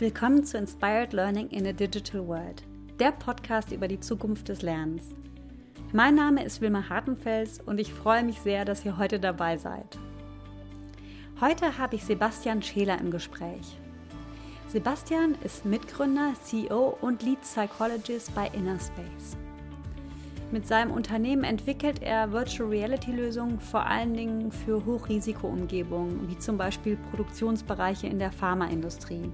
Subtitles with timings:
[0.00, 2.62] Willkommen zu Inspired Learning in a Digital World,
[3.00, 5.02] der Podcast über die Zukunft des Lernens.
[5.92, 9.98] Mein Name ist Wilma Hartenfels und ich freue mich sehr, dass ihr heute dabei seid.
[11.40, 13.76] Heute habe ich Sebastian Scheler im Gespräch.
[14.68, 19.36] Sebastian ist Mitgründer, CEO und Lead Psychologist bei Innerspace.
[20.52, 26.56] Mit seinem Unternehmen entwickelt er Virtual Reality Lösungen vor allen Dingen für Hochrisikoumgebungen, wie zum
[26.56, 29.32] Beispiel Produktionsbereiche in der Pharmaindustrie.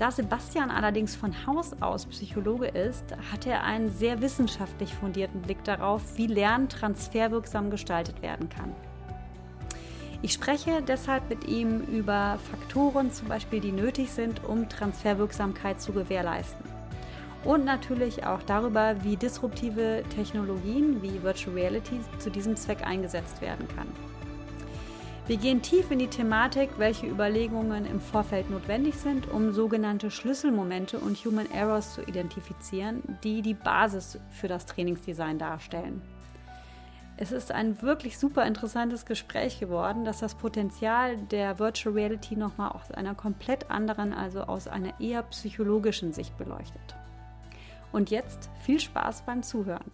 [0.00, 5.62] Da Sebastian allerdings von Haus aus Psychologe ist, hat er einen sehr wissenschaftlich fundierten Blick
[5.62, 8.74] darauf, wie Lernen transferwirksam gestaltet werden kann.
[10.22, 15.92] Ich spreche deshalb mit ihm über Faktoren, zum Beispiel, die nötig sind, um Transferwirksamkeit zu
[15.92, 16.64] gewährleisten.
[17.44, 23.68] Und natürlich auch darüber, wie disruptive Technologien wie Virtual Reality zu diesem Zweck eingesetzt werden
[23.76, 24.09] kann.
[25.30, 30.98] Wir gehen tief in die Thematik, welche Überlegungen im Vorfeld notwendig sind, um sogenannte Schlüsselmomente
[30.98, 36.02] und Human Errors zu identifizieren, die die Basis für das Trainingsdesign darstellen.
[37.16, 42.72] Es ist ein wirklich super interessantes Gespräch geworden, das das Potenzial der Virtual Reality nochmal
[42.72, 46.96] aus einer komplett anderen, also aus einer eher psychologischen Sicht beleuchtet.
[47.92, 49.92] Und jetzt viel Spaß beim Zuhören.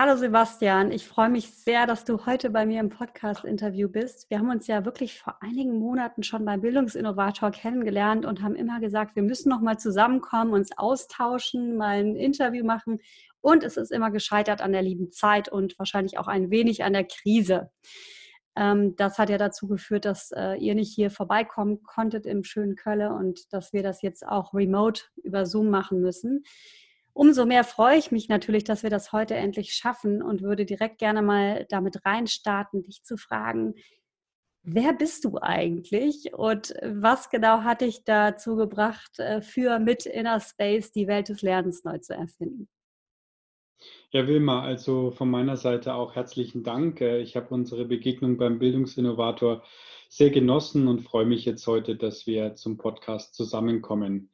[0.00, 4.30] Hallo Sebastian, ich freue mich sehr, dass du heute bei mir im Podcast-Interview bist.
[4.30, 8.78] Wir haben uns ja wirklich vor einigen Monaten schon beim Bildungsinnovator kennengelernt und haben immer
[8.78, 13.00] gesagt, wir müssen noch mal zusammenkommen, uns austauschen, mal ein Interview machen.
[13.40, 16.92] Und es ist immer gescheitert an der lieben Zeit und wahrscheinlich auch ein wenig an
[16.92, 17.72] der Krise.
[18.54, 22.76] Ähm, das hat ja dazu geführt, dass äh, ihr nicht hier vorbeikommen konntet im schönen
[22.76, 26.44] Kölle und dass wir das jetzt auch remote über Zoom machen müssen.
[27.18, 30.98] Umso mehr freue ich mich natürlich, dass wir das heute endlich schaffen und würde direkt
[30.98, 33.74] gerne mal damit reinstarten, dich zu fragen,
[34.62, 40.38] wer bist du eigentlich und was genau hat dich dazu gebracht, äh, für mit Inner
[40.38, 42.68] Space die Welt des Lernens neu zu erfinden?
[44.12, 47.00] Ja, Wilma, also von meiner Seite auch herzlichen Dank.
[47.00, 49.64] Äh, ich habe unsere Begegnung beim Bildungsinnovator
[50.08, 54.30] sehr genossen und freue mich jetzt heute, dass wir zum Podcast zusammenkommen.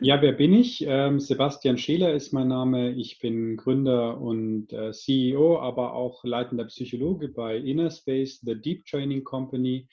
[0.00, 0.84] Ja, wer bin ich?
[0.86, 2.92] Ähm, Sebastian Scheler ist mein Name.
[2.92, 9.24] Ich bin Gründer und äh, CEO, aber auch leitender Psychologe bei Innerspace, the Deep Training
[9.24, 9.88] Company.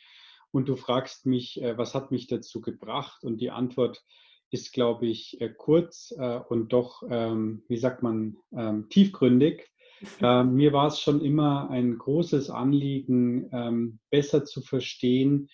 [0.52, 3.24] Und du fragst mich, äh, was hat mich dazu gebracht?
[3.24, 4.04] Und die Antwort
[4.52, 6.14] ist, glaube ich, äh, kurz
[6.50, 9.70] und doch, ähm, wie sagt man, ähm, tiefgründig.
[10.22, 15.50] Mir war es schon immer ein großes Anliegen, besser zu verstehen,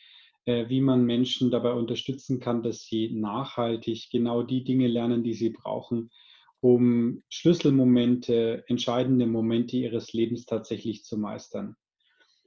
[0.45, 5.49] wie man Menschen dabei unterstützen kann, dass sie nachhaltig genau die Dinge lernen, die sie
[5.49, 6.11] brauchen,
[6.59, 11.75] um Schlüsselmomente, entscheidende Momente ihres Lebens tatsächlich zu meistern.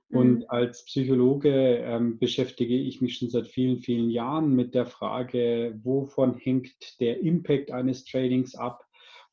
[0.09, 0.45] Und mhm.
[0.49, 6.37] als Psychologe ähm, beschäftige ich mich schon seit vielen, vielen Jahren mit der Frage, wovon
[6.39, 8.86] hängt der Impact eines Trainings ab?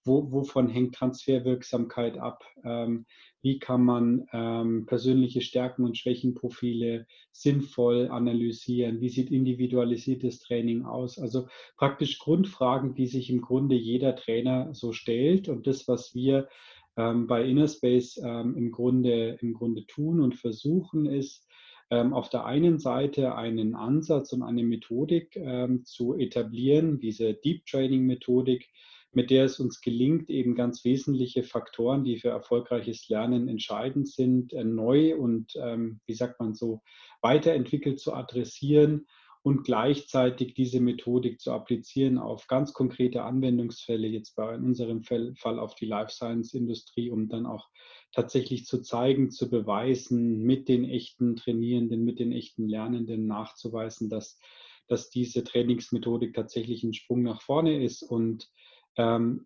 [0.05, 2.43] Wo, wovon hängt Transferwirksamkeit ab?
[2.63, 3.05] Ähm,
[3.41, 11.19] wie kann man ähm, persönliche Stärken und Schwächenprofile sinnvoll analysieren, wie sieht individualisiertes Training aus.
[11.19, 11.47] Also
[11.77, 16.47] praktisch Grundfragen, die sich im Grunde jeder Trainer so stellt und das, was wir
[16.95, 21.47] ähm, bei Innerspace ähm, im, Grunde, im Grunde tun und versuchen, ist,
[21.89, 27.65] ähm, auf der einen Seite einen Ansatz und eine Methodik ähm, zu etablieren, diese Deep
[27.65, 28.69] Training Methodik,
[29.15, 34.53] mit der es uns gelingt, eben ganz wesentliche Faktoren, die für erfolgreiches Lernen entscheidend sind,
[34.53, 36.81] äh, neu und, ähm, wie sagt man so,
[37.21, 39.05] weiterentwickelt zu adressieren
[39.43, 45.59] und gleichzeitig diese Methodik zu applizieren auf ganz konkrete Anwendungsfälle, jetzt bei in unserem Fall
[45.59, 47.67] auf die Life Science Industrie, um dann auch
[48.13, 54.39] tatsächlich zu zeigen, zu beweisen, mit den echten Trainierenden, mit den echten Lernenden nachzuweisen, dass,
[54.87, 58.49] dass diese Trainingsmethodik tatsächlich ein Sprung nach vorne ist und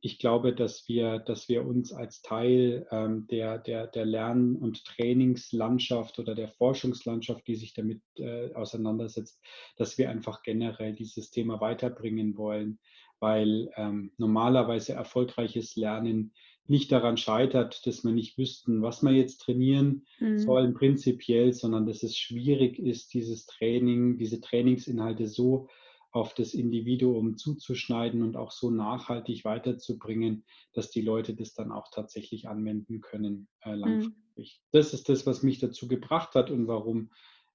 [0.01, 4.83] ich glaube, dass wir, dass wir uns als Teil ähm, der, der, der Lern- und
[4.83, 9.39] Trainingslandschaft oder der Forschungslandschaft, die sich damit äh, auseinandersetzt,
[9.77, 12.79] dass wir einfach generell dieses Thema weiterbringen wollen,
[13.21, 16.33] weil ähm, normalerweise erfolgreiches Lernen
[16.67, 20.39] nicht daran scheitert, dass wir nicht wüssten, was wir jetzt trainieren mhm.
[20.39, 25.69] sollen prinzipiell, sondern dass es schwierig ist, dieses Training, diese Trainingsinhalte so
[26.17, 30.43] auf das Individuum zuzuschneiden und auch so nachhaltig weiterzubringen,
[30.73, 33.79] dass die Leute das dann auch tatsächlich anwenden können äh, mhm.
[33.79, 34.61] langfristig.
[34.61, 34.77] Mhm.
[34.77, 37.11] Das ist das, was mich dazu gebracht hat und warum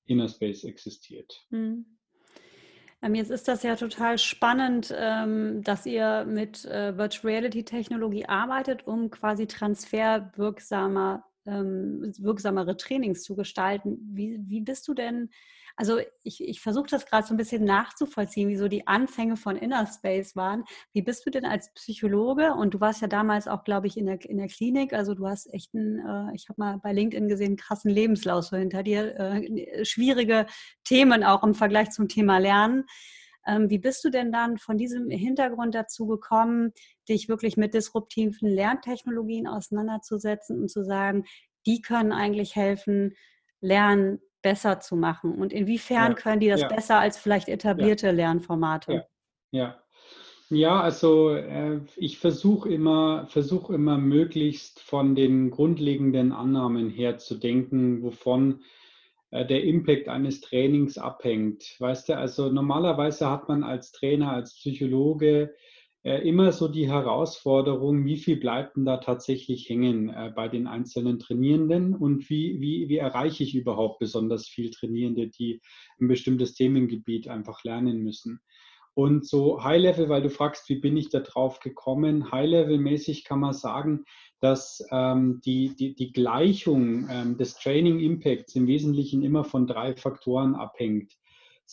[0.06, 1.46] Innerspace existiert.
[1.50, 1.86] Mhm.
[3.12, 8.86] Jetzt ist das ja total spannend, ähm, dass ihr mit äh, Virtual Reality Technologie arbeitet,
[8.86, 13.98] um quasi transferwirksamer ähm, wirksamere Trainings zu gestalten.
[14.12, 15.30] Wie, wie bist du denn
[15.82, 19.56] also ich, ich versuche das gerade so ein bisschen nachzuvollziehen, wie so die Anfänge von
[19.56, 20.62] Inner Space waren.
[20.92, 22.54] Wie bist du denn als Psychologe?
[22.54, 24.92] Und du warst ja damals auch, glaube ich, in der, in der Klinik.
[24.92, 28.56] Also du hast echt einen, äh, ich habe mal bei LinkedIn gesehen, krassen Lebenslauf so
[28.56, 29.18] hinter dir.
[29.18, 30.46] Äh, schwierige
[30.84, 32.84] Themen auch im Vergleich zum Thema Lernen.
[33.44, 36.70] Ähm, wie bist du denn dann von diesem Hintergrund dazu gekommen,
[37.08, 41.24] dich wirklich mit disruptiven Lerntechnologien auseinanderzusetzen und zu sagen,
[41.66, 43.16] die können eigentlich helfen,
[43.60, 45.34] Lernen besser zu machen?
[45.34, 46.68] Und inwiefern ja, können die das ja.
[46.68, 48.12] besser als vielleicht etablierte ja.
[48.12, 49.06] Lernformate?
[49.50, 49.82] Ja.
[50.50, 50.80] ja.
[50.80, 58.02] also äh, ich versuche immer, versuch immer möglichst von den grundlegenden Annahmen her zu denken,
[58.02, 58.62] wovon
[59.30, 61.76] äh, der Impact eines Trainings abhängt.
[61.78, 65.54] Weißt du, also normalerweise hat man als Trainer, als Psychologe
[66.04, 71.20] immer so die Herausforderung, wie viel bleibt denn da tatsächlich hängen äh, bei den einzelnen
[71.20, 75.60] Trainierenden und wie, wie, wie erreiche ich überhaupt besonders viel Trainierende, die
[76.00, 78.40] ein bestimmtes Themengebiet einfach lernen müssen.
[78.94, 82.30] Und so High-Level, weil du fragst, wie bin ich da drauf gekommen?
[82.30, 84.04] High-Level-mäßig kann man sagen,
[84.40, 89.94] dass ähm, die, die, die Gleichung ähm, des Training Impacts im Wesentlichen immer von drei
[89.96, 91.14] Faktoren abhängt.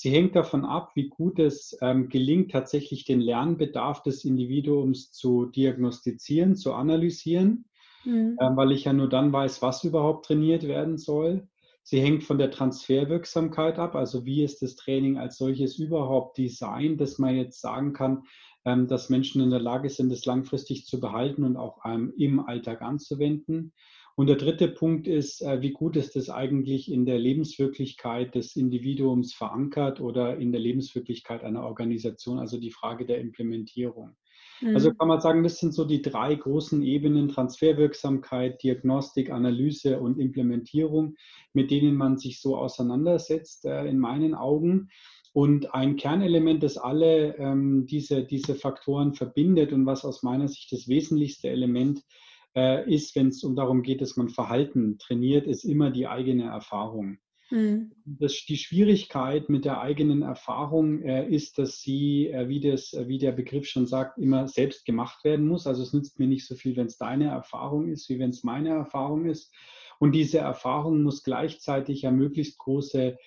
[0.02, 5.48] Sie hängt davon ab, wie gut es ähm, gelingt, tatsächlich den Lernbedarf des Individuums zu
[5.48, 7.66] diagnostizieren, zu analysieren,
[8.06, 8.38] mhm.
[8.40, 11.50] ähm, weil ich ja nur dann weiß, was überhaupt trainiert werden soll.
[11.84, 17.02] Sie hängt von der Transferwirksamkeit ab, also wie ist das Training als solches überhaupt designt,
[17.02, 18.24] dass man jetzt sagen kann,
[18.64, 22.40] ähm, dass Menschen in der Lage sind, es langfristig zu behalten und auch ähm, im
[22.40, 23.74] Alltag anzuwenden.
[24.20, 28.58] Und der dritte Punkt ist, äh, wie gut ist es eigentlich in der Lebenswirklichkeit des
[28.58, 34.18] Individuums verankert oder in der Lebenswirklichkeit einer Organisation, also die Frage der Implementierung.
[34.60, 34.76] Mhm.
[34.76, 40.20] Also kann man sagen, das sind so die drei großen Ebenen, Transferwirksamkeit, Diagnostik, Analyse und
[40.20, 41.16] Implementierung,
[41.54, 44.90] mit denen man sich so auseinandersetzt, äh, in meinen Augen.
[45.32, 50.74] Und ein Kernelement, das alle ähm, diese, diese Faktoren verbindet und was aus meiner Sicht
[50.74, 52.06] das wesentlichste Element ist,
[52.56, 56.46] äh, ist, wenn es um darum geht, dass man Verhalten trainiert, ist immer die eigene
[56.46, 57.20] Erfahrung.
[57.52, 57.92] Mhm.
[58.06, 63.08] Das, die Schwierigkeit mit der eigenen Erfahrung äh, ist, dass sie, äh, wie, das, äh,
[63.08, 65.66] wie der Begriff schon sagt, immer selbst gemacht werden muss.
[65.66, 68.44] Also es nützt mir nicht so viel, wenn es deine Erfahrung ist, wie wenn es
[68.44, 69.52] meine Erfahrung ist.
[70.00, 73.18] Und diese Erfahrung muss gleichzeitig ja möglichst große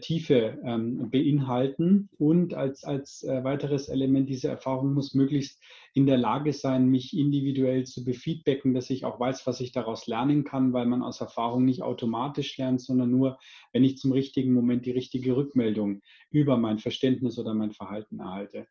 [0.00, 2.08] Tiefe ähm, beinhalten.
[2.18, 5.60] Und als, als äh, weiteres Element dieser Erfahrung muss möglichst
[5.92, 10.06] in der Lage sein, mich individuell zu befeedbacken, dass ich auch weiß, was ich daraus
[10.06, 13.38] lernen kann, weil man aus Erfahrung nicht automatisch lernt, sondern nur,
[13.72, 16.00] wenn ich zum richtigen Moment die richtige Rückmeldung
[16.30, 18.66] über mein Verständnis oder mein Verhalten erhalte.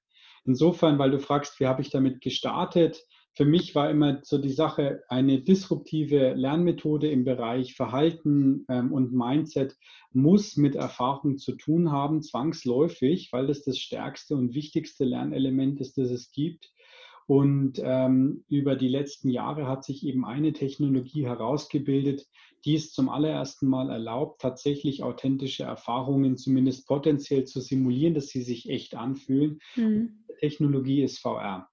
[0.45, 4.51] Insofern, weil du fragst, wie habe ich damit gestartet, für mich war immer so die
[4.51, 9.75] Sache, eine disruptive Lernmethode im Bereich Verhalten ähm, und Mindset
[10.12, 15.97] muss mit Erfahrung zu tun haben, zwangsläufig, weil das das stärkste und wichtigste Lernelement ist,
[15.97, 16.71] das es gibt.
[17.25, 22.27] Und ähm, über die letzten Jahre hat sich eben eine Technologie herausgebildet,
[22.65, 28.44] die es zum allerersten Mal erlaubt, tatsächlich authentische Erfahrungen zumindest potenziell zu simulieren, dass sie
[28.44, 29.59] sich echt anfühlen.
[29.75, 30.25] Mhm.
[30.39, 31.69] Technologie ist VR.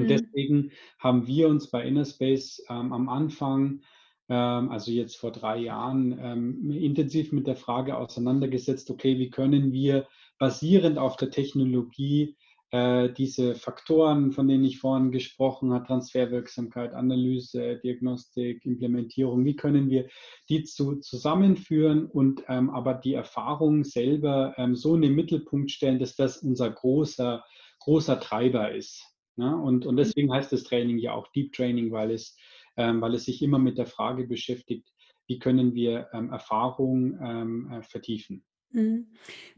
[0.00, 0.08] Und mhm.
[0.08, 3.82] deswegen haben wir uns bei Innerspace ähm, am Anfang,
[4.28, 9.72] ähm, also jetzt vor drei Jahren, ähm, intensiv mit der Frage auseinandergesetzt, okay, wie können
[9.72, 10.06] wir
[10.38, 12.36] basierend auf der Technologie
[12.70, 19.90] äh, diese Faktoren, von denen ich vorhin gesprochen habe, Transferwirksamkeit, Analyse, Diagnostik, Implementierung, wie können
[19.90, 20.08] wir
[20.48, 25.98] die zu, zusammenführen und ähm, aber die Erfahrung selber ähm, so in den Mittelpunkt stellen,
[25.98, 27.44] dass das unser großer,
[27.80, 29.04] großer Treiber ist.
[29.40, 29.56] Ne?
[29.56, 32.36] Und, und deswegen heißt das Training ja auch Deep Training, weil es,
[32.76, 34.92] ähm, weil es sich immer mit der Frage beschäftigt,
[35.26, 38.44] wie können wir ähm, Erfahrung ähm, äh, vertiefen.
[38.72, 39.08] Mhm.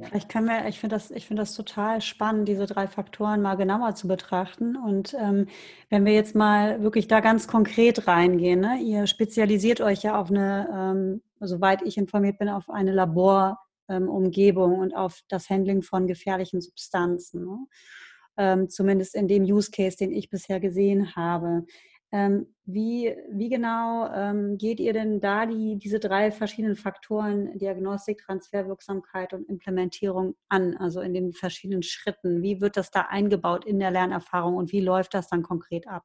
[0.00, 3.94] Vielleicht können wir, ich finde das, ich das total spannend, diese drei Faktoren mal genauer
[3.94, 4.76] zu betrachten.
[4.76, 5.48] Und ähm,
[5.90, 8.78] wenn wir jetzt mal wirklich da ganz konkret reingehen, ne?
[8.80, 14.78] ihr spezialisiert euch ja auf eine, ähm, soweit ich informiert bin, auf eine Laborumgebung ähm,
[14.78, 17.44] und auf das Handling von gefährlichen Substanzen.
[17.44, 17.66] Ne?
[18.36, 21.64] Ähm, zumindest in dem Use Case, den ich bisher gesehen habe.
[22.14, 28.18] Ähm, wie, wie genau ähm, geht ihr denn da die, diese drei verschiedenen Faktoren, Diagnostik,
[28.18, 32.42] Transferwirksamkeit und Implementierung an, also in den verschiedenen Schritten?
[32.42, 36.04] Wie wird das da eingebaut in der Lernerfahrung und wie läuft das dann konkret ab?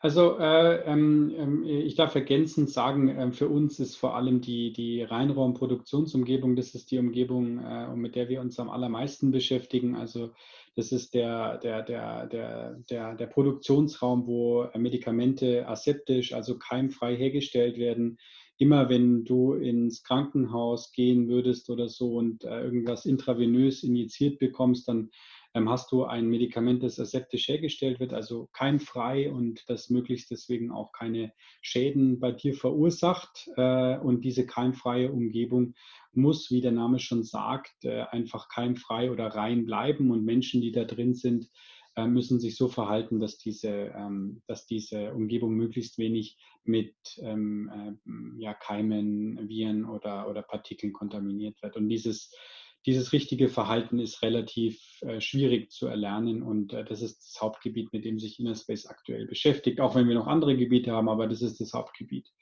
[0.00, 4.72] Also äh, ähm, ähm, ich darf ergänzend sagen, äh, für uns ist vor allem die,
[4.72, 9.96] die Reinraumproduktionsumgebung, das ist die Umgebung, äh, mit der wir uns am allermeisten beschäftigen.
[9.96, 10.30] Also
[10.76, 17.76] das ist der, der, der, der, der, der Produktionsraum, wo Medikamente aseptisch, also keimfrei hergestellt
[17.76, 18.18] werden.
[18.56, 24.86] Immer wenn du ins Krankenhaus gehen würdest oder so und äh, irgendwas intravenös injiziert bekommst,
[24.86, 25.10] dann
[25.54, 30.92] hast du ein Medikament, das aseptisch hergestellt wird, also keimfrei und das möglichst deswegen auch
[30.92, 33.48] keine Schäden bei dir verursacht.
[33.56, 35.74] Äh, und diese keimfreie Umgebung
[36.12, 40.72] muss, wie der Name schon sagt, äh, einfach keimfrei oder rein bleiben und Menschen, die
[40.72, 41.48] da drin sind,
[41.96, 47.98] äh, müssen sich so verhalten, dass diese, ähm, dass diese Umgebung möglichst wenig mit ähm,
[48.38, 51.76] ja, Keimen, Viren oder, oder Partikeln kontaminiert wird.
[51.76, 52.32] Und dieses
[52.88, 57.92] dieses richtige Verhalten ist relativ äh, schwierig zu erlernen und äh, das ist das Hauptgebiet,
[57.92, 61.42] mit dem sich Innerspace aktuell beschäftigt, auch wenn wir noch andere Gebiete haben, aber das
[61.42, 62.32] ist das Hauptgebiet.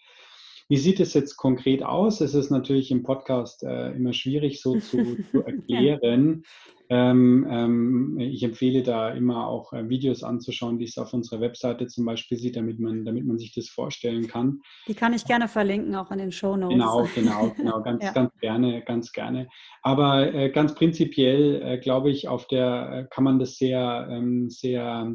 [0.68, 2.20] Wie sieht es jetzt konkret aus?
[2.20, 6.42] Es ist natürlich im Podcast äh, immer schwierig so zu, zu erklären.
[6.88, 11.86] Ähm, ähm, ich empfehle da immer auch äh, Videos anzuschauen, die es auf unserer Webseite
[11.88, 14.60] zum Beispiel sieht, damit man, damit man sich das vorstellen kann.
[14.86, 16.74] Die kann ich gerne verlinken, auch in den Show Notes.
[16.74, 18.12] Genau, genau, genau, ganz, ja.
[18.12, 19.48] ganz gerne, ganz gerne.
[19.82, 24.48] Aber äh, ganz prinzipiell äh, glaube ich, auf der äh, kann man das sehr, ähm,
[24.48, 25.12] sehr,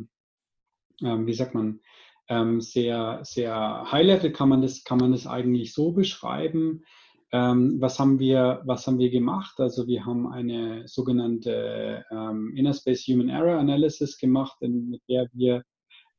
[1.02, 1.80] ähm, wie sagt man,
[2.32, 6.86] ähm, sehr, sehr High-Level kann man das, kann man das eigentlich so beschreiben.
[7.34, 9.60] Ähm, was, haben wir, was haben wir gemacht?
[9.60, 15.28] Also wir haben eine sogenannte ähm, Inner Space Human Error Analysis gemacht, in, mit der
[15.34, 15.64] wir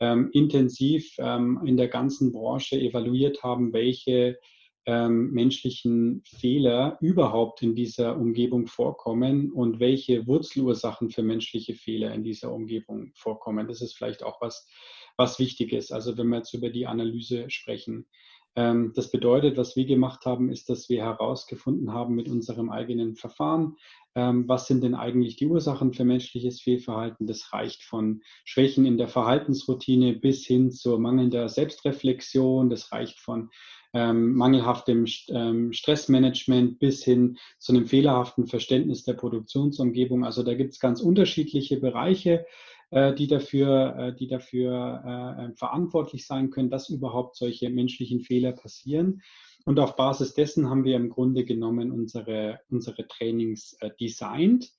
[0.00, 4.38] ähm, intensiv ähm, in der ganzen Branche evaluiert haben, welche
[4.84, 12.24] ähm, menschlichen Fehler überhaupt in dieser Umgebung vorkommen und welche Wurzelursachen für menschliche Fehler in
[12.24, 13.68] dieser Umgebung vorkommen.
[13.68, 14.66] Das ist vielleicht auch was,
[15.16, 15.92] was wichtig ist.
[15.92, 18.06] Also wenn wir jetzt über die Analyse sprechen.
[18.54, 23.16] Ähm, das bedeutet, was wir gemacht haben, ist, dass wir herausgefunden haben mit unserem eigenen
[23.16, 23.76] Verfahren,
[24.14, 27.26] ähm, was sind denn eigentlich die Ursachen für menschliches Fehlverhalten.
[27.26, 32.68] Das reicht von Schwächen in der Verhaltensroutine bis hin zur mangelnder Selbstreflexion.
[32.68, 33.48] Das reicht von
[33.94, 40.24] ähm, mangelhaftem ähm, Stressmanagement bis hin zu einem fehlerhaften Verständnis der Produktionsumgebung.
[40.24, 42.44] Also da gibt es ganz unterschiedliche Bereiche.
[42.92, 48.52] Äh, die dafür, äh, die dafür äh, verantwortlich sein können, dass überhaupt solche menschlichen Fehler
[48.52, 49.22] passieren.
[49.64, 54.72] Und auf Basis dessen haben wir im Grunde genommen unsere, unsere Trainings designt.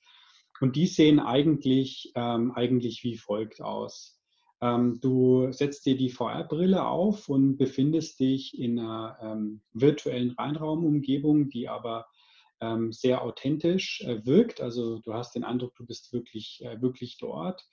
[0.61, 4.19] Und die sehen eigentlich, ähm, eigentlich wie folgt aus.
[4.61, 11.49] Ähm, du setzt dir die VR-Brille auf und befindest dich in einer ähm, virtuellen Reinraumumgebung,
[11.49, 12.05] die aber
[12.61, 14.61] ähm, sehr authentisch wirkt.
[14.61, 17.65] Also du hast den Eindruck, du bist wirklich, wirklich dort.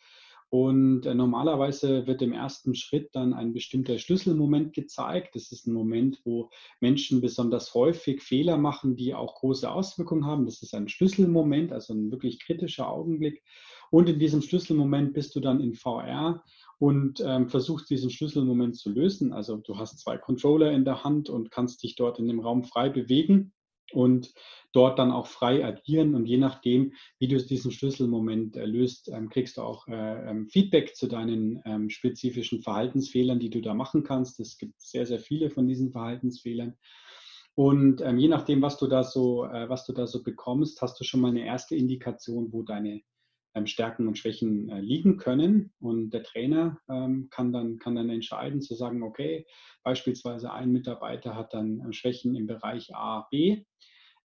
[0.50, 5.36] Und äh, normalerweise wird im ersten Schritt dann ein bestimmter Schlüsselmoment gezeigt.
[5.36, 10.46] Das ist ein Moment, wo Menschen besonders häufig Fehler machen, die auch große Auswirkungen haben.
[10.46, 13.44] Das ist ein Schlüsselmoment, also ein wirklich kritischer Augenblick.
[13.92, 16.42] Und in diesem Schlüsselmoment bist du dann in VR
[16.78, 19.32] und ähm, versuchst diesen Schlüsselmoment zu lösen.
[19.32, 22.64] Also du hast zwei Controller in der Hand und kannst dich dort in dem Raum
[22.64, 23.52] frei bewegen
[23.92, 24.32] und
[24.72, 26.14] dort dann auch frei agieren.
[26.14, 30.94] Und je nachdem, wie du diesen Schlüsselmoment löst, ähm, kriegst du auch äh, ähm, Feedback
[30.94, 34.40] zu deinen ähm, spezifischen Verhaltensfehlern, die du da machen kannst.
[34.40, 36.76] Es gibt sehr, sehr viele von diesen Verhaltensfehlern.
[37.56, 41.04] Und je nachdem, was du da so, äh, was du da so bekommst, hast du
[41.04, 43.02] schon mal eine erste Indikation, wo deine
[43.64, 45.72] Stärken und Schwächen äh, liegen können.
[45.80, 49.46] Und der Trainer ähm, kann, dann, kann dann entscheiden zu sagen, okay,
[49.82, 53.64] beispielsweise ein Mitarbeiter hat dann äh, Schwächen im Bereich A, B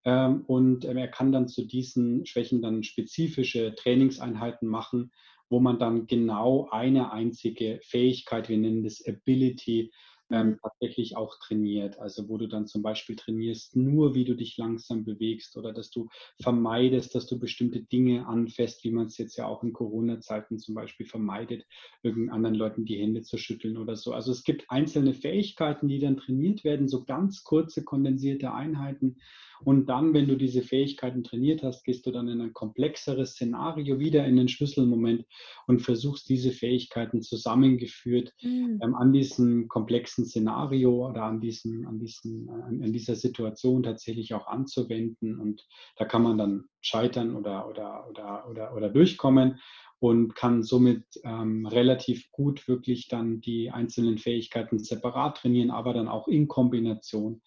[0.05, 5.13] ähm, und ähm, er kann dann zu diesen Schwächen dann spezifische Trainingseinheiten machen,
[5.49, 9.93] wo man dann genau eine einzige Fähigkeit, wir nennen das Ability,
[10.31, 10.59] ähm, mhm.
[10.63, 11.99] tatsächlich auch trainiert.
[11.99, 15.91] Also wo du dann zum Beispiel trainierst, nur wie du dich langsam bewegst oder dass
[15.91, 16.09] du
[16.41, 20.75] vermeidest, dass du bestimmte Dinge anfasst, wie man es jetzt ja auch in Corona-Zeiten zum
[20.75, 21.67] Beispiel vermeidet,
[22.03, 24.13] irgendeinen anderen Leuten die Hände zu schütteln oder so.
[24.13, 29.17] Also es gibt einzelne Fähigkeiten, die dann trainiert werden, so ganz kurze kondensierte Einheiten.
[29.65, 33.99] Und dann, wenn du diese Fähigkeiten trainiert hast, gehst du dann in ein komplexeres Szenario
[33.99, 35.25] wieder in den Schlüsselmoment
[35.67, 38.81] und versuchst diese Fähigkeiten zusammengeführt mhm.
[38.83, 44.35] ähm, an diesem komplexen Szenario oder an, diesem, an, diesem, äh, an dieser Situation tatsächlich
[44.35, 45.41] auch anzuwenden.
[45.41, 45.67] Und
[45.97, 49.59] da kann man dann scheitern oder, oder, oder, oder, oder durchkommen
[49.99, 56.09] und kann somit ähm, relativ gut wirklich dann die einzelnen Fähigkeiten separat trainieren, aber dann
[56.09, 57.41] auch in Kombination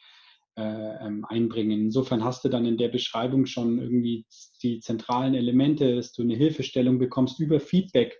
[0.57, 1.81] einbringen.
[1.81, 4.25] Insofern hast du dann in der Beschreibung schon irgendwie
[4.63, 8.19] die zentralen Elemente, dass du eine Hilfestellung bekommst über Feedback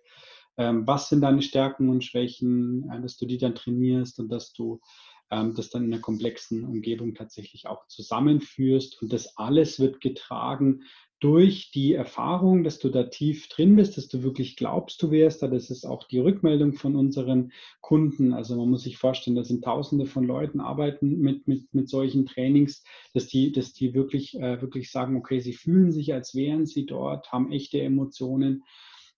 [0.58, 4.54] ähm, was sind deine Stärken und Schwächen, äh, dass du die dann trainierst und dass
[4.54, 4.82] du
[5.30, 9.02] ähm, das dann in einer komplexen Umgebung tatsächlich auch zusammenführst.
[9.02, 10.84] Und das alles wird getragen
[11.20, 15.42] durch die Erfahrung, dass du da tief drin bist, dass du wirklich glaubst, du wärst
[15.42, 15.48] da.
[15.48, 18.34] Das ist auch die Rückmeldung von unseren Kunden.
[18.34, 22.28] Also man muss sich vorstellen, da sind Tausende von Leuten arbeiten mit, mit, mit solchen
[22.28, 22.84] Trainings,
[23.14, 26.86] dass die, dass die wirklich, äh, wirklich sagen, okay, sie fühlen sich, als wären sie
[26.86, 28.64] dort, haben echte Emotionen.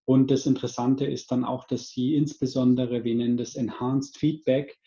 [0.06, 4.80] Und das Interessante ist dann auch, dass sie insbesondere, wir nennen das Enhanced Feedback,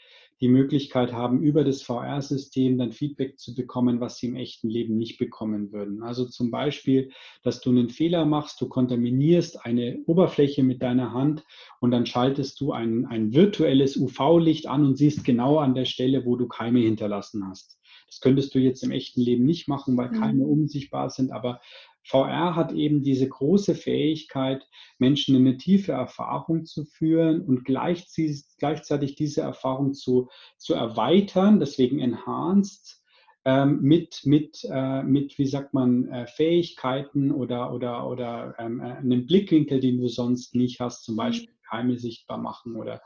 [0.43, 4.99] die Möglichkeit haben, über das VR-System dann Feedback zu bekommen, was sie im echten Leben
[4.99, 6.03] nicht bekommen würden.
[6.03, 7.13] Also zum Beispiel,
[7.45, 11.45] dass du einen Fehler machst, du kontaminierst eine Oberfläche mit deiner Hand
[11.81, 16.27] und dann schaltest du ein, ein virtuelles UV-Licht an und siehst genau an der Stelle,
[16.27, 17.79] wo du Keime hinterlassen hast.
[18.09, 20.51] Das könntest du jetzt im echten Leben nicht machen, weil Keime mhm.
[20.51, 21.61] unsichtbar sind, aber
[22.05, 24.67] VR hat eben diese große Fähigkeit,
[24.99, 30.29] Menschen in eine tiefe Erfahrung zu führen und gleichzeitig diese Erfahrung zu,
[30.59, 33.03] zu erweitern, deswegen enhanced,
[33.45, 38.97] ähm, mit, mit, äh, mit, wie sagt man, äh, Fähigkeiten oder, oder, oder ähm, äh,
[38.97, 41.19] einem Blickwinkel, den du sonst nicht hast, zum mhm.
[41.19, 43.01] Beispiel Keime sichtbar machen oder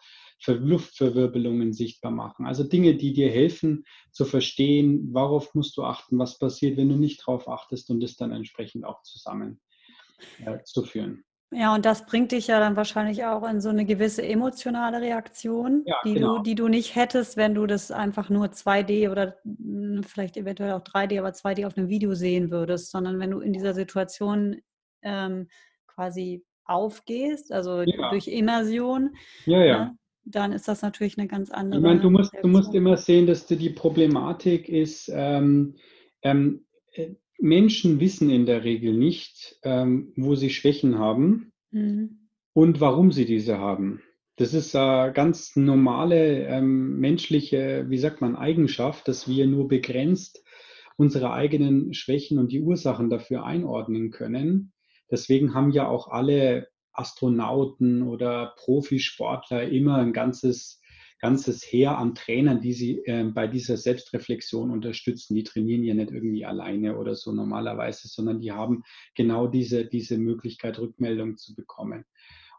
[0.47, 2.47] Luftverwirbelungen sichtbar machen.
[2.47, 6.97] Also Dinge, die dir helfen zu verstehen, worauf musst du achten, was passiert, wenn du
[6.97, 9.61] nicht darauf achtest und es dann entsprechend auch zusammen
[10.45, 11.25] äh, zu führen.
[11.53, 15.85] Ja, und das bringt dich ja dann wahrscheinlich auch in so eine gewisse emotionale Reaktion,
[15.87, 16.39] ja, die, genau.
[16.39, 20.73] du, die du nicht hättest, wenn du das einfach nur 2D oder hm, vielleicht eventuell
[20.73, 24.61] auch 3D, aber 2D auf einem Video sehen würdest, sondern wenn du in dieser Situation
[25.03, 25.49] ähm,
[25.87, 28.11] quasi aufgehst, also ja.
[28.11, 29.85] durch Immersion, ja, ja.
[29.85, 31.81] Ne, dann ist das natürlich eine ganz andere.
[31.81, 35.77] Ich meine, du musst, du musst immer sehen, dass die Problematik ist, ähm,
[36.23, 42.29] ähm, äh, Menschen wissen in der Regel nicht, ähm, wo sie Schwächen haben mhm.
[42.55, 44.03] und warum sie diese haben.
[44.37, 50.45] Das ist eine ganz normale ähm, menschliche, wie sagt man, Eigenschaft, dass wir nur begrenzt
[50.97, 54.73] unsere eigenen Schwächen und die Ursachen dafür einordnen können.
[55.11, 60.81] Deswegen haben ja auch alle Astronauten oder Profisportler immer ein ganzes,
[61.21, 65.35] ganzes Heer an Trainern, die sie äh, bei dieser Selbstreflexion unterstützen.
[65.35, 68.83] Die trainieren ja nicht irgendwie alleine oder so normalerweise, sondern die haben
[69.15, 72.05] genau diese, diese Möglichkeit, Rückmeldung zu bekommen.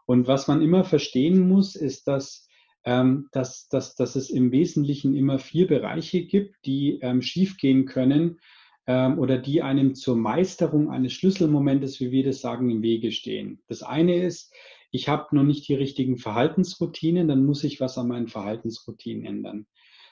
[0.06, 2.48] Und was man immer verstehen muss, ist, dass,
[2.84, 8.38] ähm, dass, dass, dass es im Wesentlichen immer vier Bereiche gibt, die ähm, schiefgehen können
[8.88, 13.60] oder die einem zur Meisterung eines Schlüsselmomentes, wie wir das sagen, im Wege stehen.
[13.68, 14.50] Das eine ist,
[14.90, 19.66] ich habe noch nicht die richtigen Verhaltensroutinen, dann muss ich was an meinen Verhaltensroutinen ändern.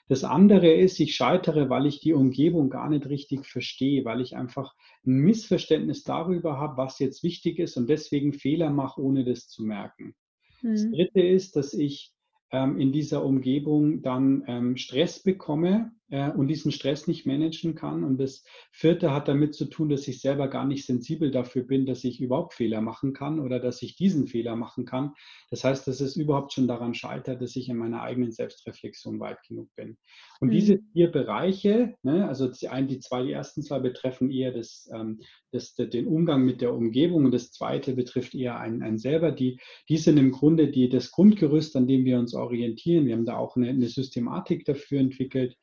[0.08, 4.36] Das andere ist, ich scheitere, weil ich die Umgebung gar nicht richtig verstehe, weil ich
[4.36, 9.48] einfach ein Missverständnis darüber habe, was jetzt wichtig ist und deswegen Fehler mache, ohne das
[9.48, 10.14] zu merken.
[10.62, 10.72] Mhm.
[10.72, 12.12] Das dritte ist, dass ich
[12.52, 18.04] ähm, in dieser Umgebung dann ähm, Stress bekomme äh, und diesen Stress nicht managen kann.
[18.04, 21.86] Und das vierte hat damit zu tun, dass ich selber gar nicht sensibel dafür bin,
[21.86, 25.14] dass ich überhaupt Fehler machen kann oder dass ich diesen Fehler machen kann.
[25.50, 29.42] Das heißt, dass es überhaupt schon daran scheitert, dass ich in meiner eigenen Selbstreflexion weit
[29.48, 29.96] genug bin.
[30.40, 30.52] Und mhm.
[30.52, 34.88] diese vier Bereiche, ne, also die, ein, die, zwei, die ersten zwei betreffen eher das,
[34.92, 39.32] ähm, das, den Umgang mit der Umgebung und das zweite betrifft eher einen, einen selber.
[39.32, 43.06] Die, die sind im Grunde die, das Grundgerüst, an dem wir uns orientieren.
[43.06, 45.56] Wir haben da auch eine, eine Systematik dafür entwickelt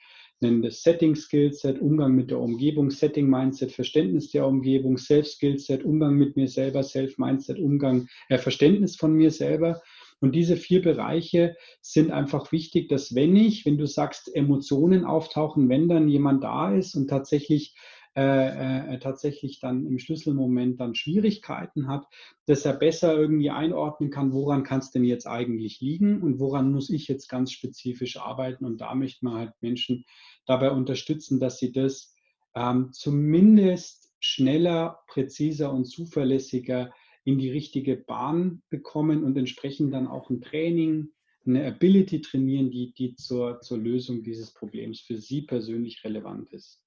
[0.43, 5.83] nennen das Setting Skillset, Umgang mit der Umgebung, Setting Mindset, Verständnis der Umgebung, Self Skillset,
[5.83, 9.81] Umgang mit mir selber, Self Mindset, Umgang, äh, Verständnis von mir selber.
[10.19, 15.67] Und diese vier Bereiche sind einfach wichtig, dass wenn ich, wenn du sagst, Emotionen auftauchen,
[15.67, 17.75] wenn dann jemand da ist und tatsächlich
[18.15, 22.05] äh, äh, tatsächlich dann im Schlüsselmoment dann Schwierigkeiten hat,
[22.45, 26.71] dass er besser irgendwie einordnen kann, woran kann es denn jetzt eigentlich liegen und woran
[26.71, 28.65] muss ich jetzt ganz spezifisch arbeiten.
[28.65, 30.05] Und da möchte man halt Menschen
[30.45, 32.13] dabei unterstützen, dass sie das
[32.53, 40.29] ähm, zumindest schneller, präziser und zuverlässiger in die richtige Bahn bekommen und entsprechend dann auch
[40.29, 41.09] ein Training,
[41.47, 46.82] eine Ability trainieren, die, die zur, zur Lösung dieses Problems für sie persönlich relevant ist.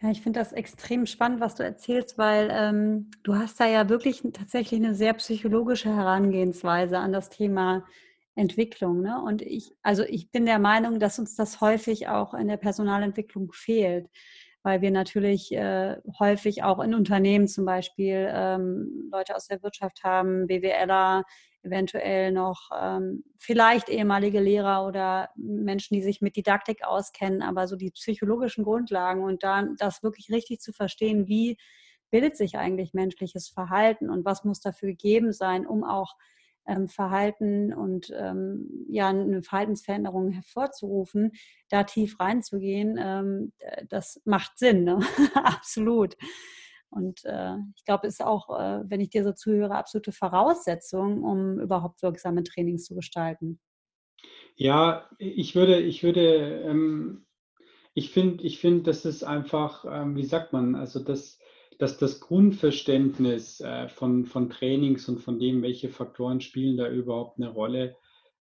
[0.00, 3.88] Ja, ich finde das extrem spannend, was du erzählst, weil ähm, du hast da ja
[3.88, 7.84] wirklich tatsächlich eine sehr psychologische Herangehensweise an das Thema
[8.36, 9.02] Entwicklung.
[9.02, 9.20] Ne?
[9.20, 13.50] Und ich, also ich bin der Meinung, dass uns das häufig auch in der Personalentwicklung
[13.52, 14.08] fehlt,
[14.62, 20.02] weil wir natürlich äh, häufig auch in Unternehmen zum Beispiel ähm, Leute aus der Wirtschaft
[20.04, 21.24] haben, BWLer,
[21.62, 27.76] eventuell noch ähm, vielleicht ehemalige Lehrer oder Menschen, die sich mit Didaktik auskennen, aber so
[27.76, 31.56] die psychologischen Grundlagen und dann das wirklich richtig zu verstehen, wie
[32.10, 36.14] bildet sich eigentlich menschliches Verhalten und was muss dafür gegeben sein, um auch
[36.68, 41.32] ähm, Verhalten und ähm, ja, eine Verhaltensveränderung hervorzurufen,
[41.70, 43.52] da tief reinzugehen, ähm,
[43.88, 45.00] das macht Sinn, ne?
[45.34, 46.16] absolut.
[46.90, 51.60] Und äh, ich glaube, ist auch, äh, wenn ich dir so zuhöre, absolute Voraussetzung, um
[51.60, 53.60] überhaupt wirksame Trainings zu gestalten.
[54.56, 57.26] Ja, ich würde, ich würde, ähm,
[57.94, 61.38] ich finde, ich finde, das ist einfach, ähm, wie sagt man, also das,
[61.78, 67.38] dass das Grundverständnis äh, von, von Trainings und von dem, welche Faktoren spielen da überhaupt
[67.38, 67.96] eine Rolle,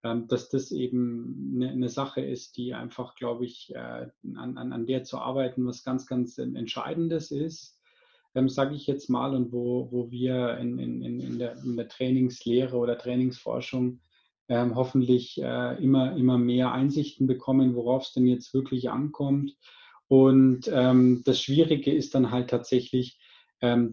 [0.05, 4.73] ähm, dass das eben eine, eine, Sache ist, die einfach, glaube ich, äh, an, an,
[4.73, 7.81] an der zu arbeiten, was ganz, ganz Entscheidendes ist,
[8.37, 11.88] ähm, sage ich jetzt mal, und wo, wo wir in, in, in, der, in der
[11.88, 14.01] Trainingslehre oder Trainingsforschung
[14.49, 19.57] ähm, hoffentlich äh, immer, immer mehr Einsichten bekommen, worauf es denn jetzt wirklich ankommt.
[20.07, 23.18] Und ähm, das Schwierige ist dann halt tatsächlich,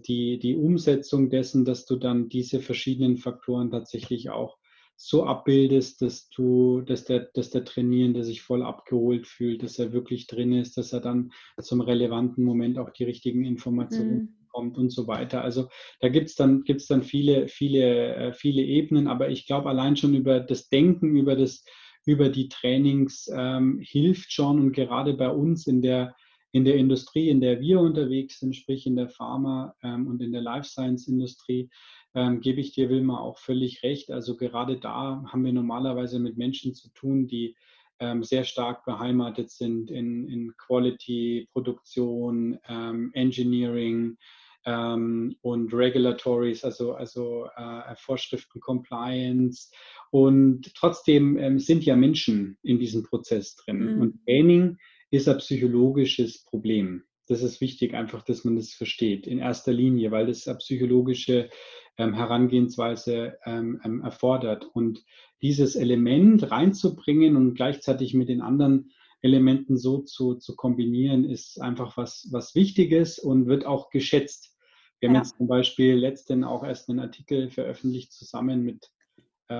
[0.07, 4.57] die, die Umsetzung dessen, dass du dann diese verschiedenen Faktoren tatsächlich auch
[5.03, 9.93] so abbildest, dass du, dass der, dass der Trainierende sich voll abgeholt fühlt, dass er
[9.93, 14.37] wirklich drin ist, dass er dann zum relevanten Moment auch die richtigen Informationen mhm.
[14.43, 15.43] bekommt und so weiter.
[15.43, 15.69] Also
[16.01, 19.95] da gibt es dann, gibt's dann viele, viele, äh, viele Ebenen, aber ich glaube allein
[19.95, 21.65] schon über das Denken, über das,
[22.05, 26.15] über die Trainings ähm, hilft schon und gerade bei uns in der
[26.51, 30.31] in der Industrie, in der wir unterwegs sind, sprich in der Pharma- ähm, und in
[30.31, 31.69] der Life Science-Industrie,
[32.13, 34.11] ähm, gebe ich dir, Wilma, auch völlig recht.
[34.11, 37.55] Also gerade da haben wir normalerweise mit Menschen zu tun, die
[37.99, 44.17] ähm, sehr stark beheimatet sind in, in Quality, Produktion, ähm, Engineering
[44.65, 49.69] ähm, und Regulatories, also, also äh, Vorschriften, Compliance.
[50.09, 53.95] Und trotzdem ähm, sind ja Menschen in diesem Prozess drin.
[53.95, 54.01] Mhm.
[54.01, 54.77] Und Training
[55.11, 57.03] ist ein psychologisches Problem.
[57.27, 61.49] Das ist wichtig, einfach, dass man das versteht, in erster Linie, weil das eine psychologische
[61.97, 64.65] ähm, Herangehensweise ähm, ähm, erfordert.
[64.73, 65.03] Und
[65.41, 71.95] dieses Element reinzubringen und gleichzeitig mit den anderen Elementen so zu, zu kombinieren, ist einfach
[71.95, 74.57] was, was Wichtiges und wird auch geschätzt.
[74.99, 75.21] Wir haben ja.
[75.21, 78.89] jetzt zum Beispiel letztens auch erst einen Artikel veröffentlicht zusammen mit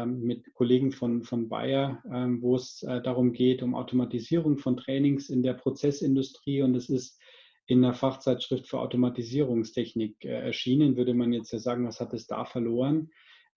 [0.05, 5.29] mit Kollegen von, von Bayer, ähm, wo es äh, darum geht, um Automatisierung von Trainings
[5.29, 6.61] in der Prozessindustrie.
[6.61, 7.19] Und es ist
[7.67, 12.27] in der Fachzeitschrift für Automatisierungstechnik äh, erschienen, würde man jetzt ja sagen, was hat es
[12.27, 13.11] da verloren?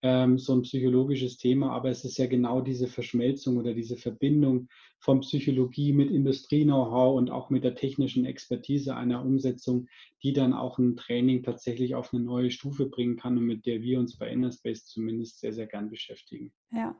[0.05, 4.67] Ähm, so ein psychologisches Thema, aber es ist ja genau diese Verschmelzung oder diese Verbindung
[4.99, 9.87] von Psychologie mit Industrie-Know-how und auch mit der technischen Expertise einer Umsetzung,
[10.21, 13.81] die dann auch ein Training tatsächlich auf eine neue Stufe bringen kann und mit der
[13.81, 16.53] wir uns bei Innerspace zumindest sehr, sehr gern beschäftigen.
[16.71, 16.95] Ja,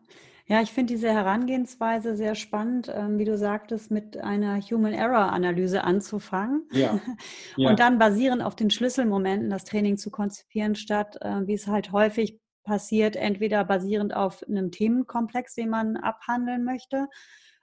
[0.48, 5.32] ja ich finde diese Herangehensweise sehr spannend, ähm, wie du sagtest, mit einer Human Error
[5.32, 7.00] Analyse anzufangen ja.
[7.56, 7.70] ja.
[7.70, 11.92] und dann basierend auf den Schlüsselmomenten das Training zu konzipieren, statt äh, wie es halt
[11.92, 17.08] häufig passiert, entweder basierend auf einem Themenkomplex, den man abhandeln möchte,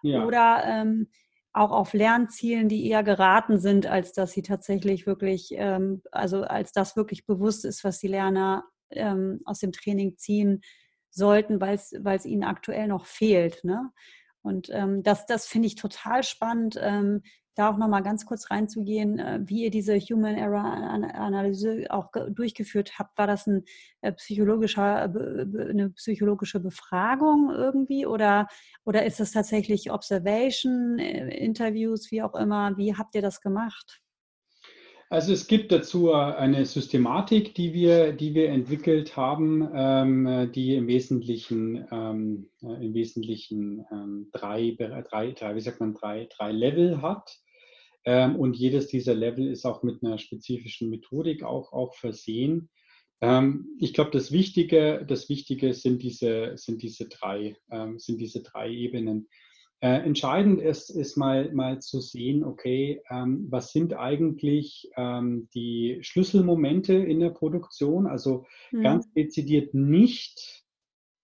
[0.02, 0.24] ja.
[0.24, 1.08] oder ähm,
[1.52, 6.72] auch auf Lernzielen, die eher geraten sind, als dass sie tatsächlich wirklich, ähm, also als
[6.72, 10.62] das wirklich bewusst ist, was die Lerner ähm, aus dem Training ziehen
[11.10, 13.64] sollten, weil es ihnen aktuell noch fehlt.
[13.64, 13.90] Ne?
[14.40, 17.22] Und ähm, das, das finde ich total spannend, ähm,
[17.54, 22.98] da auch nochmal ganz kurz reinzugehen, äh, wie ihr diese Human Error Analyse auch durchgeführt
[22.98, 23.16] habt.
[23.18, 23.64] War das ein
[24.00, 28.48] äh, psychologischer, eine psychologische Befragung irgendwie oder,
[28.84, 32.76] oder ist das tatsächlich Observation, äh, Interviews, wie auch immer?
[32.76, 34.02] Wie habt ihr das gemacht?
[35.12, 40.86] Also es gibt dazu eine Systematik, die wir, die wir entwickelt haben, ähm, die im
[40.86, 47.38] Wesentlichen, ähm, im Wesentlichen ähm, drei, drei, drei, wie sagt man, drei, drei Level hat.
[48.06, 52.70] Ähm, und jedes dieser Level ist auch mit einer spezifischen Methodik auch, auch versehen.
[53.20, 58.42] Ähm, ich glaube, das Wichtige, das Wichtige sind diese, sind diese drei, ähm, sind diese
[58.42, 59.28] drei Ebenen.
[59.82, 65.98] Äh, entscheidend ist, ist mal, mal zu sehen, okay, ähm, was sind eigentlich ähm, die
[66.02, 68.06] Schlüsselmomente in der Produktion?
[68.06, 68.82] Also mhm.
[68.84, 70.62] ganz dezidiert nicht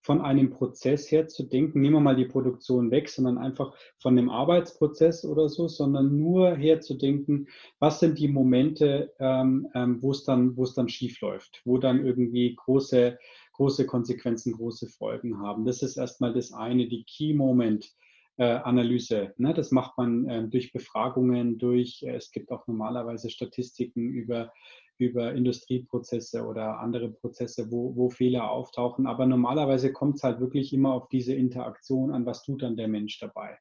[0.03, 4.17] von einem Prozess her zu denken, nehmen wir mal die Produktion weg, sondern einfach von
[4.17, 7.47] dem Arbeitsprozess oder so, sondern nur herzudenken,
[7.79, 11.79] was sind die Momente, ähm, ähm, wo es dann, wo es dann schief läuft, wo
[11.79, 13.21] dann irgendwie große,
[13.53, 15.65] große Konsequenzen, große Folgen haben.
[15.65, 17.95] Das ist erstmal das eine, die Key Moment.
[18.39, 19.35] Äh, Analyse.
[19.37, 19.53] Ne?
[19.53, 24.53] Das macht man äh, durch Befragungen, durch, äh, es gibt auch normalerweise Statistiken über
[24.99, 29.07] über Industrieprozesse oder andere Prozesse, wo, wo Fehler auftauchen.
[29.07, 32.89] Aber normalerweise kommt es halt wirklich immer auf diese Interaktion an, was tut dann der
[32.89, 33.59] Mensch dabei.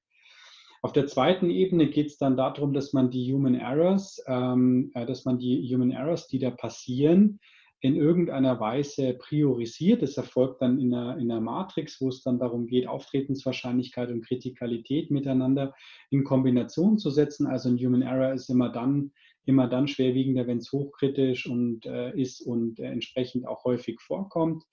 [0.82, 5.06] Auf der zweiten Ebene geht es dann darum, dass man die Human Errors, ähm, äh,
[5.06, 7.40] dass man die Human Errors, die da passieren,
[7.80, 10.02] in irgendeiner Weise priorisiert.
[10.02, 14.26] Das erfolgt dann in einer, in einer Matrix, wo es dann darum geht, Auftretenswahrscheinlichkeit und
[14.26, 15.76] Kritikalität miteinander
[16.10, 17.46] in Kombination zu setzen.
[17.46, 19.12] Also ein Human Error ist immer dann
[19.48, 24.64] immer dann schwerwiegender, wenn es hochkritisch und, äh, ist und äh, entsprechend auch häufig vorkommt.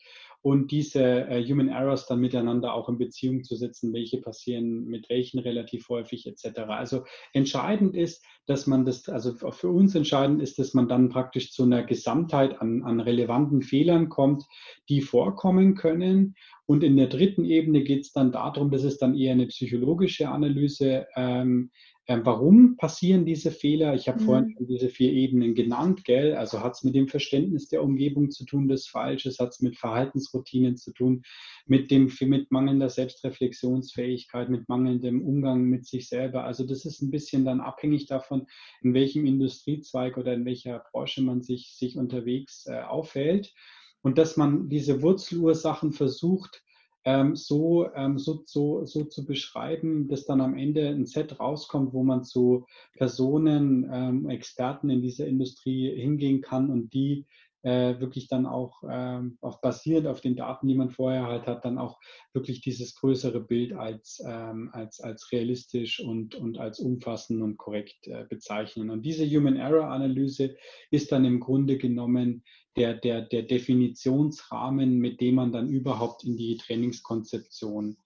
[0.45, 5.09] Und diese äh, Human Errors dann miteinander auch in Beziehung zu setzen, welche passieren mit
[5.09, 6.59] welchen relativ häufig etc.
[6.69, 11.51] Also entscheidend ist, dass man das, also für uns entscheidend ist, dass man dann praktisch
[11.53, 14.45] zu einer Gesamtheit an, an relevanten Fehlern kommt,
[14.91, 16.35] die vorkommen können.
[16.67, 20.29] Und in der dritten Ebene geht es dann darum, das ist dann eher eine psychologische
[20.29, 21.71] Analyse, ähm,
[22.07, 23.95] warum passieren diese Fehler?
[23.95, 24.25] Ich habe mhm.
[24.25, 26.35] vorhin schon diese vier Ebenen genannt, gell?
[26.35, 29.79] Also hat es mit dem Verständnis der Umgebung zu tun, das Falsches, hat es mit
[29.79, 31.23] Verhaltensroutinen zu tun,
[31.67, 36.45] mit dem mit mangelnder Selbstreflexionsfähigkeit, mit mangelndem Umgang mit sich selber.
[36.45, 38.47] Also das ist ein bisschen dann abhängig davon,
[38.83, 43.55] in welchem Industriezweig oder in welcher Branche man sich, sich unterwegs äh, aufhält.
[44.03, 46.64] Und dass man diese Wurzelursachen versucht,
[47.05, 51.93] ähm, so, ähm, so, so, so zu beschreiben, dass dann am Ende ein Set rauskommt,
[51.93, 57.27] wo man zu Personen, ähm, Experten in dieser Industrie hingehen kann und die
[57.65, 61.65] äh, wirklich dann auch, ähm, auch basierend auf den Daten, die man vorher halt hat,
[61.65, 61.99] dann auch
[62.35, 68.07] wirklich dieses größere Bild als, ähm, als, als realistisch und, und als umfassend und korrekt
[68.07, 68.91] äh, bezeichnen.
[68.91, 70.57] Und diese Human Error Analyse
[70.91, 72.45] ist dann im Grunde genommen
[72.77, 77.97] der, der, der Definitionsrahmen, mit dem man dann überhaupt in die Trainingskonzeption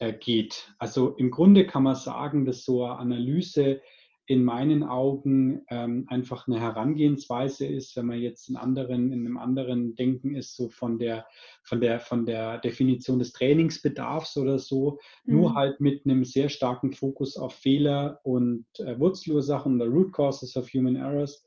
[0.00, 0.74] äh, geht.
[0.78, 3.80] Also im Grunde kann man sagen, dass so eine Analyse
[4.26, 9.36] in meinen Augen ähm, einfach eine Herangehensweise ist, wenn man jetzt in anderen, in einem
[9.36, 11.26] anderen Denken ist, so von der,
[11.62, 15.36] von der, von der Definition des Trainingsbedarfs oder so, mhm.
[15.36, 20.56] nur halt mit einem sehr starken Fokus auf Fehler und äh, Wurzelursachen oder Root Causes
[20.56, 21.44] of Human Errors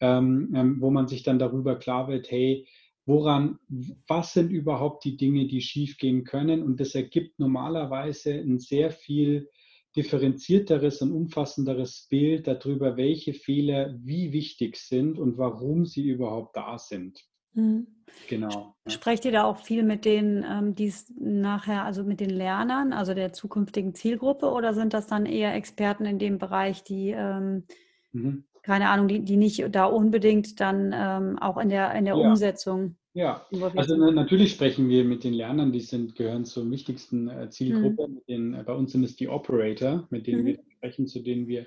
[0.00, 2.66] ähm, ähm, wo man sich dann darüber klar wird, hey,
[3.06, 3.58] woran,
[4.06, 6.62] was sind überhaupt die Dinge, die schiefgehen können?
[6.62, 9.48] Und das ergibt normalerweise ein sehr viel
[9.96, 16.78] differenzierteres und umfassenderes Bild darüber, welche Fehler wie wichtig sind und warum sie überhaupt da
[16.78, 17.24] sind.
[17.54, 17.86] Mhm.
[18.28, 18.76] Genau.
[18.86, 22.92] Sprecht ihr da auch viel mit denen, ähm, die es nachher, also mit den Lernern,
[22.92, 27.64] also der zukünftigen Zielgruppe, oder sind das dann eher Experten in dem Bereich, die ähm,
[28.12, 32.16] mhm keine Ahnung, die, die nicht da unbedingt dann ähm, auch in der, in der
[32.16, 32.28] ja.
[32.28, 32.96] Umsetzung.
[33.16, 38.08] Ja, also natürlich sprechen wir mit den Lernern, die sind, gehören zur wichtigsten äh, Zielgruppe.
[38.08, 38.20] Mhm.
[38.28, 40.46] Den, äh, bei uns sind es die Operator, mit denen mhm.
[40.46, 41.66] wir sprechen, zu denen wir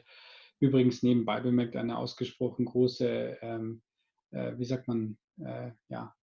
[0.59, 3.81] übrigens nebenbei bemerkt eine ausgesprochen große, ähm,
[4.29, 6.13] äh, wie sagt man, äh, ja,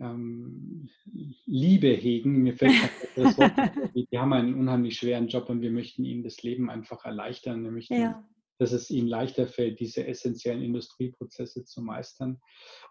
[0.00, 0.90] ähm,
[1.46, 2.42] Liebe hegen.
[2.42, 2.74] Mir fällt
[3.16, 3.52] das Wort,
[3.94, 7.64] die haben einen unheimlich schweren Job und wir möchten ihnen das Leben einfach erleichtern.
[7.64, 8.22] Wir möchten ja
[8.58, 12.40] dass es ihnen leichter fällt, diese essentiellen Industrieprozesse zu meistern.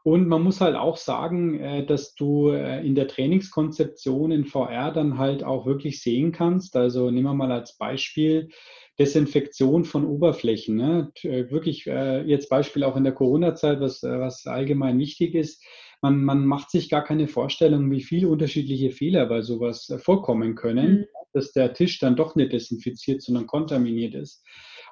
[0.04, 4.92] Und man muss halt auch sagen, äh, dass du äh, in der Trainingskonzeption in VR
[4.94, 6.78] dann halt auch wirklich sehen kannst.
[6.78, 8.50] Also nehmen wir mal als Beispiel
[8.98, 10.78] Desinfektion von Oberflächen.
[10.78, 11.12] Ne?
[11.24, 15.64] Äh, wirklich jetzt Beispiel auch in der Corona-Zeit, was, was allgemein wichtig ist.
[16.02, 20.92] Man, man macht sich gar keine Vorstellung, wie viele unterschiedliche Fehler bei sowas vorkommen können,
[20.92, 21.06] mhm.
[21.34, 24.44] dass der Tisch dann doch nicht desinfiziert, sondern kontaminiert ist.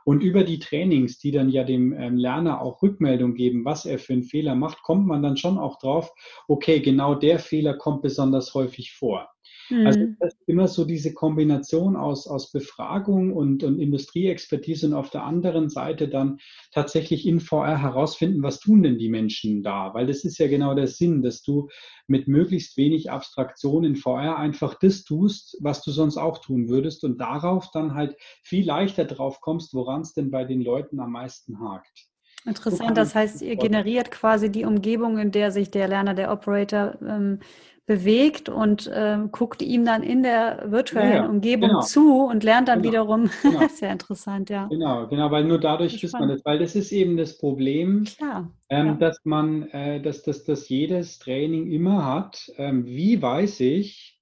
[0.06, 3.98] Und über die Trainings, die dann ja dem ähm, Lerner auch Rückmeldung geben, was er
[3.98, 6.14] für einen Fehler macht, kommt man dann schon auch drauf,
[6.48, 9.35] okay, genau der Fehler kommt besonders häufig vor.
[9.72, 10.18] Also mhm.
[10.20, 15.24] das ist immer so diese Kombination aus, aus Befragung und, und Industrieexpertise und auf der
[15.24, 16.38] anderen Seite dann
[16.72, 19.94] tatsächlich in VR herausfinden, was tun denn die Menschen da?
[19.94, 21.70] Weil das ist ja genau der Sinn, dass du
[22.08, 27.04] mit möglichst wenig Abstraktion in VR einfach das tust, was du sonst auch tun würdest
[27.04, 31.12] und darauf dann halt viel leichter drauf kommst, woran es denn bei den Leuten am
[31.12, 32.08] meisten hakt.
[32.46, 36.96] Interessant, das heißt, ihr generiert quasi die Umgebung, in der sich der Lerner, der Operator
[37.02, 37.40] ähm,
[37.86, 41.82] bewegt und äh, guckt ihm dann in der virtuellen ja, Umgebung genau.
[41.82, 42.92] zu und lernt dann genau.
[42.92, 43.30] wiederum.
[43.44, 43.68] Genau.
[43.68, 44.66] Sehr interessant, ja.
[44.68, 48.52] Genau, genau, weil nur dadurch ist man das, weil das ist eben das Problem, Klar,
[48.70, 48.94] ähm, ja.
[48.96, 54.20] dass man, äh, dass, dass, dass jedes Training immer hat, ähm, wie weiß ich,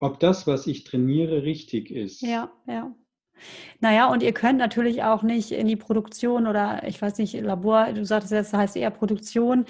[0.00, 2.20] ob das, was ich trainiere, richtig ist.
[2.20, 2.94] Ja, ja.
[3.80, 7.92] Naja, und ihr könnt natürlich auch nicht in die Produktion oder ich weiß nicht, Labor,
[7.92, 9.64] du sagtest jetzt, das heißt eher Produktion,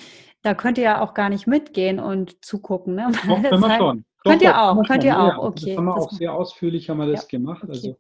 [0.44, 2.94] da könnt ihr ja auch gar nicht mitgehen und zugucken.
[2.94, 3.11] Ne?
[3.26, 4.04] Doch, können wir schon.
[4.22, 5.70] Könnt doch, ihr auch, könnt ihr auch, okay.
[5.70, 7.64] Das haben wir auch sehr ausführlich haben wir das ja, gemacht.
[7.64, 7.72] Okay.
[7.72, 7.96] Also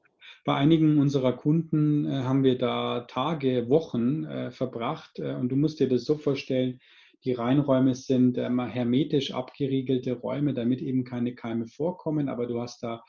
[0.46, 5.56] bei einigen unserer Kunden äh, haben wir da Tage, Wochen äh, verbracht äh, und du
[5.56, 6.80] musst dir das so vorstellen,
[7.24, 12.82] die Reinräume sind ähm, hermetisch abgeriegelte Räume, damit eben keine Keime vorkommen, aber du hast
[12.82, 13.02] da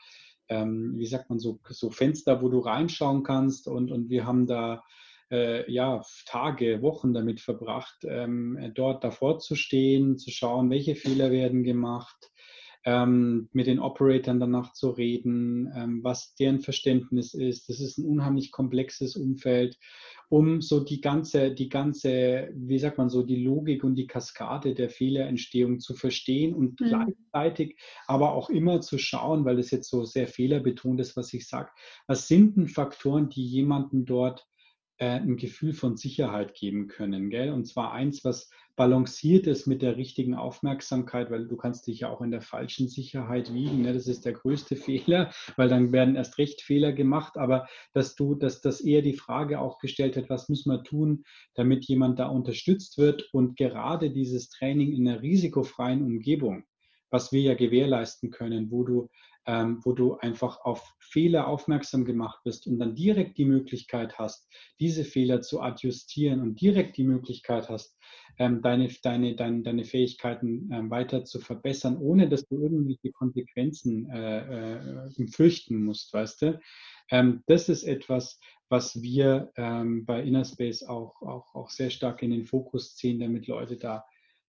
[0.48, 3.68] ähm, wie sagt man, so, so Fenster, wo du reinschauen kannst.
[3.68, 4.82] Und, und wir haben da
[5.30, 11.30] äh, ja, Tage, Wochen damit verbracht, ähm, dort davor zu stehen, zu schauen, welche Fehler
[11.30, 12.30] werden gemacht,
[12.86, 17.68] ähm, mit den Operatoren danach zu reden, ähm, was deren Verständnis ist.
[17.68, 19.76] Das ist ein unheimlich komplexes Umfeld,
[20.28, 24.74] um so die ganze, die ganze, wie sagt man so, die Logik und die Kaskade
[24.74, 26.86] der Fehlerentstehung zu verstehen und mhm.
[26.86, 31.48] gleichzeitig aber auch immer zu schauen, weil das jetzt so sehr fehlerbetont ist, was ich
[31.48, 31.70] sage,
[32.06, 34.46] was sind denn Faktoren, die jemanden dort
[34.98, 37.30] äh, ein Gefühl von Sicherheit geben können.
[37.30, 37.52] Gell?
[37.52, 42.10] Und zwar eins, was balanciert ist mit der richtigen Aufmerksamkeit, weil du kannst dich ja
[42.10, 43.82] auch in der falschen Sicherheit wiegen.
[43.82, 43.92] Ne?
[43.92, 47.36] Das ist der größte Fehler, weil dann werden erst recht Fehler gemacht.
[47.36, 51.24] Aber dass du, dass das eher die Frage auch gestellt hat, was müssen wir tun,
[51.54, 56.64] damit jemand da unterstützt wird und gerade dieses Training in einer risikofreien Umgebung,
[57.10, 59.08] was wir ja gewährleisten können, wo du
[59.46, 64.48] ähm, wo du einfach auf Fehler aufmerksam gemacht bist und dann direkt die Möglichkeit hast,
[64.80, 67.96] diese Fehler zu adjustieren und direkt die Möglichkeit hast,
[68.38, 74.10] ähm, deine, deine, deine, deine Fähigkeiten ähm, weiter zu verbessern, ohne dass du irgendwelche Konsequenzen
[74.10, 76.60] äh, äh, fürchten musst, weißt du?
[77.10, 82.30] Ähm, das ist etwas, was wir ähm, bei Innerspace auch, auch, auch sehr stark in
[82.30, 84.04] den Fokus ziehen, damit Leute da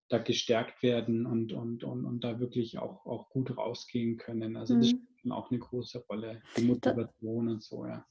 [0.08, 4.56] da gestärkt werden und, und, und, und da wirklich auch, auch gut rausgehen können.
[4.56, 5.00] Also das mhm.
[5.18, 8.04] spielt auch eine große Rolle, die Motivation da, und so, ja.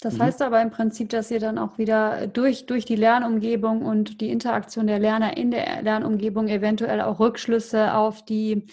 [0.00, 0.22] Das mhm.
[0.22, 4.30] heißt aber im Prinzip, dass ihr dann auch wieder durch, durch die Lernumgebung und die
[4.30, 8.66] Interaktion der Lerner in der Lernumgebung eventuell auch Rückschlüsse auf die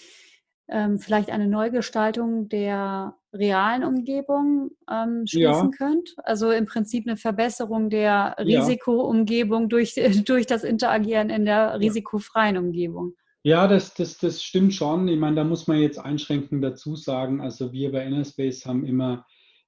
[0.67, 5.77] ähm, vielleicht eine Neugestaltung der realen Umgebung ähm, schließen ja.
[5.77, 6.15] könnt?
[6.23, 9.67] Also im Prinzip eine Verbesserung der Risikoumgebung ja.
[9.67, 9.95] durch,
[10.25, 13.13] durch das Interagieren in der risikofreien Umgebung.
[13.43, 15.07] Ja, das, das, das stimmt schon.
[15.07, 19.27] Ich meine, da muss man jetzt einschränkend dazu sagen, also wir bei Innerspace haben immer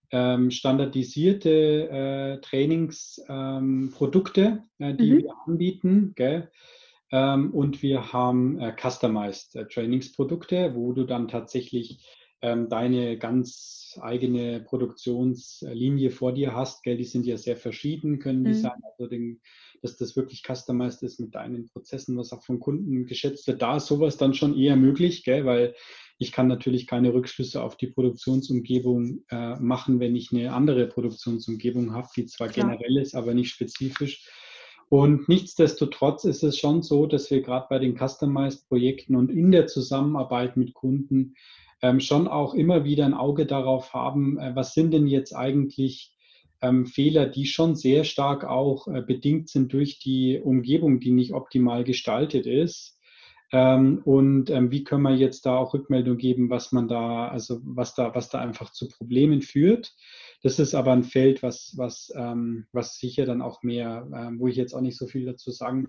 [0.10, 5.18] ähm, standardisierte äh, Trainingsprodukte, ähm, äh, die mhm.
[5.20, 6.14] wir anbieten.
[6.16, 6.50] Gell?
[7.12, 12.00] Ähm, und wir haben äh, Customized äh, Trainingsprodukte, wo du dann tatsächlich
[12.42, 16.84] ähm, deine ganz eigene Produktionslinie vor dir hast.
[16.84, 16.98] Gell?
[16.98, 18.62] Die sind ja sehr verschieden, können die mhm.
[18.62, 18.80] sein.
[18.92, 19.42] Also den,
[19.82, 23.62] dass das wirklich customized ist mit deinen Prozessen, was auch von Kunden geschätzt wird.
[23.62, 25.46] Da ist sowas dann schon eher möglich, gell?
[25.46, 25.76] weil
[26.20, 31.94] ich kann natürlich keine Rückschlüsse auf die Produktionsumgebung äh, machen, wenn ich eine andere Produktionsumgebung
[31.94, 32.70] habe, die zwar Klar.
[32.70, 34.28] generell ist, aber nicht spezifisch.
[34.90, 39.68] Und nichtsdestotrotz ist es schon so, dass wir gerade bei den Customized-Projekten und in der
[39.68, 41.36] Zusammenarbeit mit Kunden
[41.82, 46.14] ähm, schon auch immer wieder ein Auge darauf haben, äh, was sind denn jetzt eigentlich
[46.62, 51.34] ähm, Fehler, die schon sehr stark auch äh, bedingt sind durch die Umgebung, die nicht
[51.34, 52.98] optimal gestaltet ist.
[53.54, 57.60] Ähm, und ähm, wie können wir jetzt da auch Rückmeldung geben, was man da, also
[57.64, 59.96] was da, was da einfach zu Problemen führt.
[60.44, 64.48] Das ist aber ein Feld, was, was, ähm, was sicher dann auch mehr, ähm, wo
[64.48, 65.88] ich jetzt auch nicht so viel dazu sagen,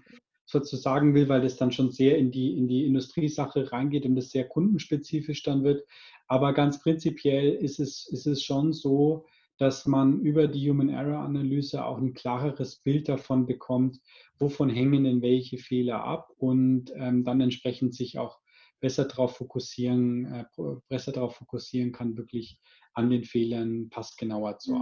[0.53, 4.17] dazu sagen will, weil das dann schon sehr in die, in die Industriesache reingeht und
[4.17, 5.85] das sehr kundenspezifisch dann wird.
[6.27, 9.27] Aber ganz prinzipiell ist es, ist es schon so,
[9.59, 14.01] dass man über die Human Error Analyse auch ein klareres Bild davon bekommt,
[14.39, 18.39] wovon hängen denn welche Fehler ab und ähm, dann entsprechend sich auch
[18.81, 20.45] besser darauf fokussieren, äh,
[20.89, 22.61] besser darauf fokussieren kann, wirklich
[22.95, 24.75] an den Fehlern passgenauer zu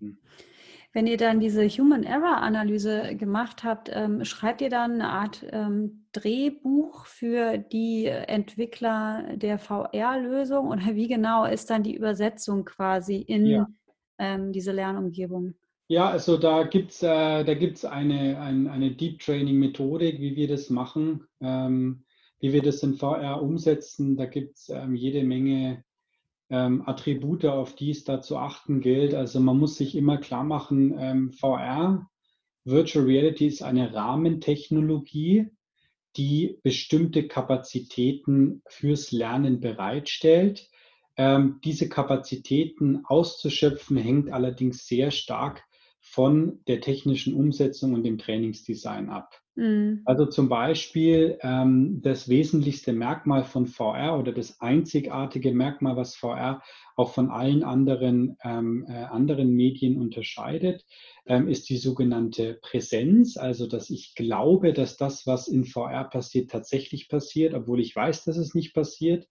[0.00, 0.18] mhm.
[0.94, 5.44] Wenn ihr dann diese Human Error Analyse gemacht habt, ähm, schreibt ihr dann eine Art
[5.50, 13.16] ähm, Drehbuch für die Entwickler der VR-Lösung oder wie genau ist dann die Übersetzung quasi
[13.16, 13.66] in ja.
[14.18, 15.54] ähm, diese Lernumgebung?
[15.88, 20.36] Ja, also da gibt es äh, da gibt's eine, ein, eine Deep Training Methodik, wie
[20.36, 22.04] wir das machen, ähm,
[22.38, 24.16] wie wir das in VR umsetzen.
[24.16, 25.82] Da gibt es ähm, jede Menge
[26.48, 29.14] Attribute, auf die es da zu achten gilt.
[29.14, 32.08] Also man muss sich immer klar machen, ähm, VR,
[32.64, 35.50] Virtual Reality ist eine Rahmentechnologie,
[36.16, 40.70] die bestimmte Kapazitäten fürs Lernen bereitstellt.
[41.16, 45.64] Ähm, diese Kapazitäten auszuschöpfen hängt allerdings sehr stark
[46.00, 49.43] von der technischen Umsetzung und dem Trainingsdesign ab.
[49.56, 50.02] Mhm.
[50.04, 56.62] Also zum Beispiel ähm, das wesentlichste Merkmal von VR oder das einzigartige Merkmal, was VR
[56.96, 60.84] auch von allen anderen, ähm, äh, anderen Medien unterscheidet,
[61.26, 63.36] ähm, ist die sogenannte Präsenz.
[63.36, 68.24] Also dass ich glaube, dass das, was in VR passiert, tatsächlich passiert, obwohl ich weiß,
[68.24, 69.28] dass es nicht passiert.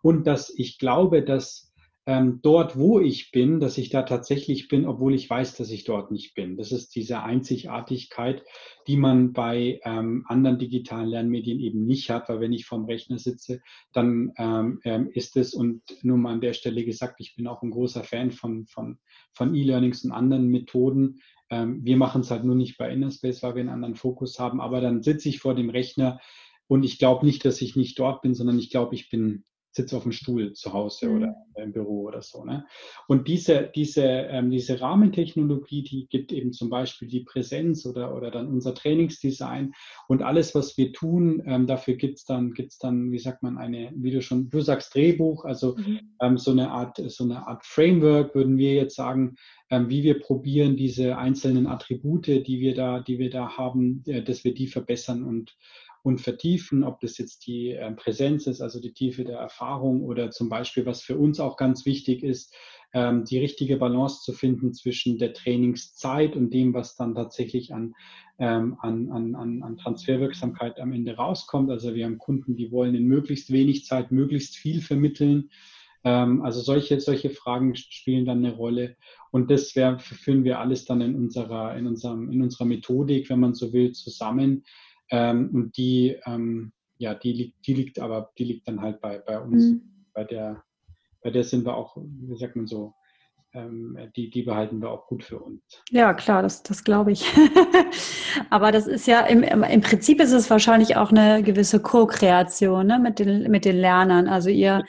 [0.00, 1.74] Und dass ich glaube, dass
[2.08, 5.84] ähm, dort, wo ich bin, dass ich da tatsächlich bin, obwohl ich weiß, dass ich
[5.84, 6.56] dort nicht bin.
[6.56, 8.42] Das ist diese Einzigartigkeit,
[8.86, 13.18] die man bei ähm, anderen digitalen Lernmedien eben nicht hat, weil wenn ich vorm Rechner
[13.18, 13.60] sitze,
[13.92, 17.62] dann ähm, ähm ist es, und nur mal an der Stelle gesagt, ich bin auch
[17.62, 18.98] ein großer Fan von, von,
[19.34, 23.54] von E-Learnings und anderen Methoden, Ähm, wir machen es halt nur nicht bei Innerspace, weil
[23.54, 24.60] wir einen anderen Fokus haben.
[24.60, 26.20] Aber dann sitze ich vor dem Rechner
[26.68, 29.44] und ich glaube nicht, dass ich nicht dort bin, sondern ich glaube, ich bin
[29.78, 31.16] sitze auf dem Stuhl zu Hause mhm.
[31.16, 32.44] oder im Büro oder so.
[32.44, 32.66] Ne?
[33.06, 38.30] Und diese, diese, ähm, diese Rahmentechnologie, die gibt eben zum Beispiel die Präsenz oder, oder
[38.30, 39.72] dann unser Trainingsdesign
[40.08, 43.56] und alles, was wir tun, ähm, dafür gibt es dann, gibt's dann, wie sagt man,
[43.56, 46.00] eine, wie du schon, du sagst Drehbuch, also mhm.
[46.20, 49.36] ähm, so, eine Art, so eine Art Framework, würden wir jetzt sagen,
[49.70, 54.22] ähm, wie wir probieren, diese einzelnen Attribute, die wir da, die wir da haben, äh,
[54.22, 55.56] dass wir die verbessern und
[56.08, 60.30] und vertiefen, ob das jetzt die äh, Präsenz ist, also die Tiefe der Erfahrung oder
[60.30, 62.54] zum Beispiel, was für uns auch ganz wichtig ist,
[62.94, 67.94] ähm, die richtige Balance zu finden zwischen der Trainingszeit und dem, was dann tatsächlich an,
[68.38, 71.70] ähm, an, an, an Transferwirksamkeit am Ende rauskommt.
[71.70, 75.50] Also wir haben Kunden, die wollen in möglichst wenig Zeit möglichst viel vermitteln.
[76.04, 78.96] Ähm, also solche, solche Fragen spielen dann eine Rolle.
[79.30, 83.40] Und das wär, führen wir alles dann in unserer, in, unserem, in unserer Methodik, wenn
[83.40, 84.64] man so will, zusammen.
[85.10, 89.18] Ähm, und die, ähm, ja, die liegt, die liegt aber, die liegt dann halt bei,
[89.18, 89.64] bei uns.
[89.64, 89.82] Mhm.
[90.12, 90.64] Bei der,
[91.22, 92.94] bei der sind wir auch, wie sagt man so,
[93.54, 95.62] die, die behalten wir auch gut für uns.
[95.90, 97.24] Ja, klar, das, das glaube ich.
[98.50, 102.98] Aber das ist ja, im, im Prinzip ist es wahrscheinlich auch eine gewisse Co-Kreation ne,
[102.98, 104.28] mit, den, mit den Lernern.
[104.28, 104.84] Also ihr,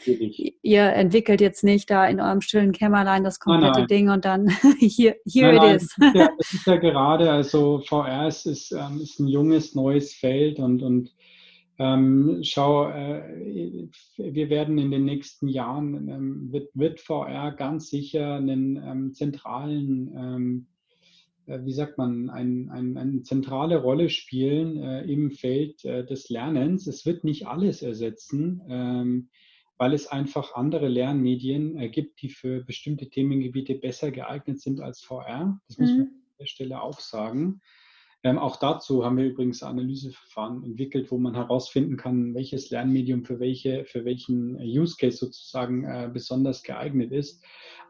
[0.62, 3.88] ihr entwickelt jetzt nicht da in eurem stillen Kämmerlein das komplette nein, nein.
[3.88, 4.50] Ding und dann
[4.80, 5.96] hier, here nein, it is.
[6.14, 10.60] Ja, das ist ja gerade, also VR ist, ist, ähm, ist ein junges, neues Feld
[10.60, 11.12] und, und
[11.80, 18.36] ähm, schau, äh, wir werden in den nächsten Jahren, ähm, wird, wird, VR ganz sicher
[18.36, 20.68] einen ähm, zentralen, ähm,
[21.46, 26.30] äh, wie sagt man, ein, ein, eine zentrale Rolle spielen äh, im Feld äh, des
[26.30, 26.86] Lernens.
[26.86, 29.30] Es wird nicht alles ersetzen, ähm,
[29.78, 35.02] weil es einfach andere Lernmedien äh, gibt, die für bestimmte Themengebiete besser geeignet sind als
[35.02, 35.62] VR.
[35.70, 36.04] Das muss man mhm.
[36.08, 37.62] an der Stelle auch sagen.
[38.24, 43.40] Ähm, auch dazu haben wir übrigens Analyseverfahren entwickelt, wo man herausfinden kann, welches Lernmedium für,
[43.40, 47.42] welche, für welchen Use Case sozusagen äh, besonders geeignet ist.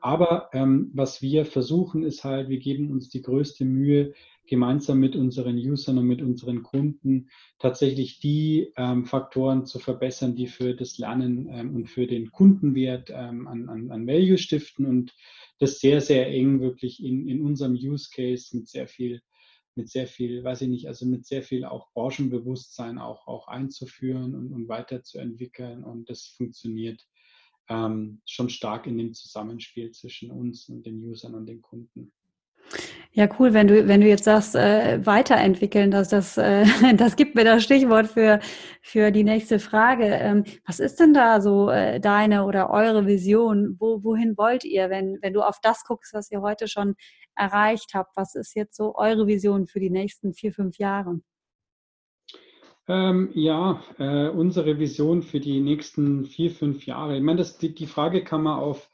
[0.01, 4.13] Aber ähm, was wir versuchen, ist halt, wir geben uns die größte Mühe,
[4.49, 10.47] gemeinsam mit unseren Usern und mit unseren Kunden tatsächlich die ähm, Faktoren zu verbessern, die
[10.47, 15.15] für das Lernen ähm, und für den Kundenwert ähm, an, an, an Value stiften und
[15.59, 19.21] das sehr, sehr eng wirklich in, in unserem Use Case mit sehr viel
[19.79, 24.35] mit sehr viel, weiß ich nicht, also mit sehr viel auch Branchenbewusstsein auch, auch einzuführen
[24.35, 25.85] und, und weiterzuentwickeln.
[25.85, 27.07] Und das funktioniert
[27.69, 32.11] ähm, schon stark in dem Zusammenspiel zwischen uns und den Usern und den Kunden.
[33.13, 36.63] Ja, cool, wenn du, wenn du jetzt sagst, äh, weiterentwickeln, dass das, äh,
[36.95, 38.39] das gibt mir das Stichwort für,
[38.81, 40.05] für die nächste Frage.
[40.05, 43.75] Ähm, was ist denn da so äh, deine oder eure Vision?
[43.79, 46.95] Wo, wohin wollt ihr, wenn, wenn du auf das guckst, was ihr heute schon
[47.35, 48.15] erreicht habt?
[48.15, 51.19] Was ist jetzt so eure Vision für die nächsten vier, fünf Jahre?
[52.87, 57.17] Ähm, ja, äh, unsere Vision für die nächsten vier, fünf Jahre.
[57.17, 58.89] Ich meine, das, die, die Frage kann man auf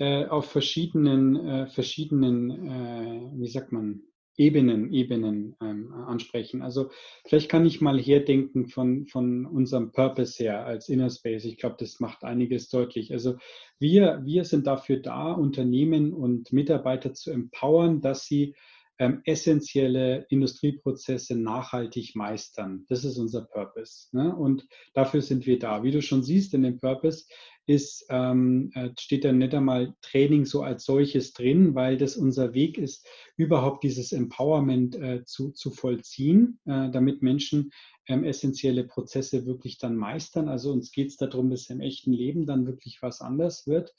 [0.00, 4.00] äh, auf verschiedenen, äh, verschiedenen äh, wie sagt man,
[4.38, 6.62] Ebenen, Ebenen ähm, ansprechen.
[6.62, 6.90] Also
[7.26, 11.44] vielleicht kann ich mal herdenken von, von unserem Purpose her als Inner Space.
[11.44, 13.12] Ich glaube, das macht einiges deutlich.
[13.12, 13.36] Also
[13.78, 18.54] wir, wir sind dafür da, Unternehmen und Mitarbeiter zu empowern, dass sie
[18.98, 22.86] ähm, essentielle Industrieprozesse nachhaltig meistern.
[22.88, 24.08] Das ist unser Purpose.
[24.12, 24.34] Ne?
[24.34, 25.82] Und dafür sind wir da.
[25.82, 27.26] Wie du schon siehst in dem Purpose,
[27.70, 32.52] ist, ähm, äh, steht da nicht einmal Training so als solches drin, weil das unser
[32.52, 33.06] Weg ist,
[33.36, 37.70] überhaupt dieses Empowerment äh, zu, zu vollziehen, äh, damit Menschen
[38.08, 40.48] ähm, essentielle Prozesse wirklich dann meistern.
[40.48, 43.94] Also uns geht es darum, dass im echten Leben dann wirklich was anders wird.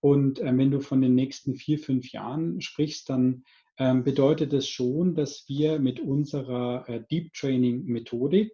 [0.00, 3.44] Und äh, wenn du von den nächsten vier, fünf Jahren sprichst, dann
[3.78, 8.52] ähm, bedeutet das schon, dass wir mit unserer äh, Deep Training Methodik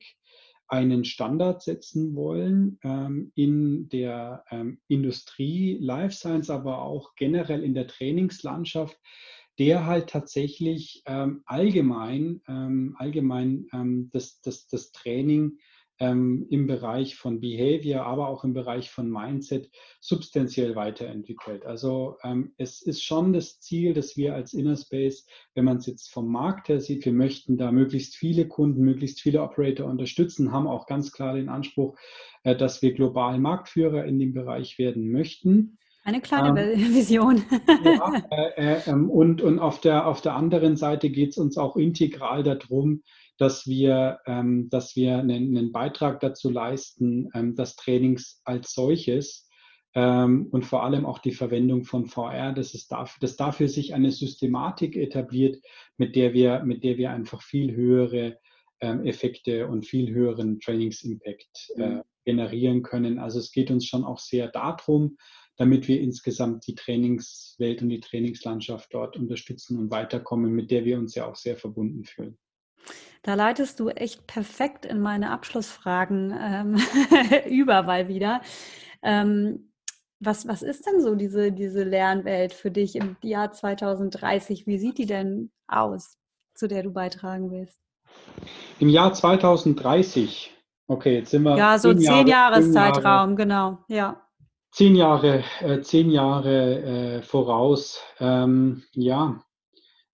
[0.72, 7.74] einen Standard setzen wollen ähm, in der ähm, Industrie, Life Science, aber auch generell in
[7.74, 8.98] der Trainingslandschaft,
[9.58, 15.58] der halt tatsächlich ähm, allgemein, ähm, allgemein ähm, das, das, das Training
[16.02, 21.64] ähm, im Bereich von Behavior, aber auch im Bereich von Mindset substanziell weiterentwickelt.
[21.64, 25.24] Also ähm, es ist schon das Ziel, dass wir als Innerspace,
[25.54, 29.20] wenn man es jetzt vom Markt her sieht, wir möchten da möglichst viele Kunden, möglichst
[29.20, 31.96] viele Operator unterstützen, haben auch ganz klar den Anspruch,
[32.42, 35.78] äh, dass wir global Marktführer in dem Bereich werden möchten.
[36.02, 37.44] Eine kleine ähm, Vision.
[37.84, 41.56] ja, äh, äh, ähm, und und auf, der, auf der anderen Seite geht es uns
[41.56, 43.04] auch integral darum,
[43.42, 49.48] dass wir, ähm, dass wir einen, einen, Beitrag dazu leisten, ähm, dass Trainings als solches
[49.96, 53.94] ähm, und vor allem auch die Verwendung von VR, dass, es dafür, dass dafür sich
[53.94, 55.60] eine Systematik etabliert,
[55.96, 58.38] mit der wir, mit der wir einfach viel höhere
[58.80, 62.02] ähm, Effekte und viel höheren Trainingsimpact äh, mhm.
[62.24, 63.18] generieren können.
[63.18, 65.16] Also es geht uns schon auch sehr darum,
[65.56, 70.96] damit wir insgesamt die Trainingswelt und die Trainingslandschaft dort unterstützen und weiterkommen, mit der wir
[70.96, 72.38] uns ja auch sehr verbunden fühlen.
[73.22, 76.76] Da leitest du echt perfekt in meine Abschlussfragen ähm,
[77.48, 78.40] über, weil wieder.
[79.02, 79.72] Ähm,
[80.18, 84.66] was, was ist denn so diese, diese Lernwelt für dich im Jahr 2030?
[84.66, 86.16] Wie sieht die denn aus,
[86.54, 87.80] zu der du beitragen willst?
[88.78, 90.52] Im Jahr 2030,
[90.86, 91.56] okay, jetzt sind wir.
[91.56, 94.20] Ja, so zehn, zehn Jahreszeitraum, genau, ja.
[94.70, 96.82] Zehn Jahre, äh, zehn Jahre
[97.18, 98.00] äh, voraus.
[98.18, 99.42] Ähm, ja,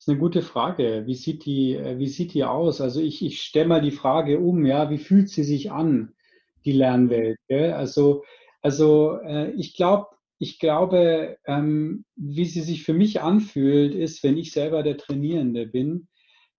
[0.09, 1.05] ist eine gute Frage.
[1.07, 2.81] Wie sieht die, äh, wie sieht die aus?
[2.81, 6.15] Also ich, ich stelle mal die Frage um, ja, wie fühlt sie sich an,
[6.65, 7.39] die Lernwelt?
[7.49, 7.73] Gell?
[7.73, 8.25] Also
[8.63, 14.37] also äh, ich glaube, ich glaube, ähm, wie sie sich für mich anfühlt, ist, wenn
[14.37, 16.09] ich selber der Trainierende bin,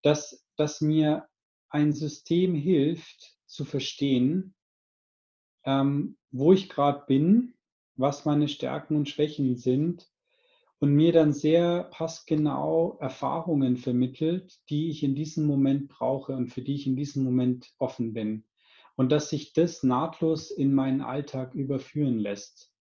[0.01, 1.27] dass, dass mir
[1.69, 4.53] ein System hilft zu verstehen,
[5.65, 7.53] ähm, wo ich gerade bin,
[7.95, 10.09] was meine Stärken und Schwächen sind
[10.79, 16.61] und mir dann sehr passgenau Erfahrungen vermittelt, die ich in diesem Moment brauche und für
[16.61, 18.45] die ich in diesem Moment offen bin
[18.95, 22.71] und dass sich das nahtlos in meinen Alltag überführen lässt.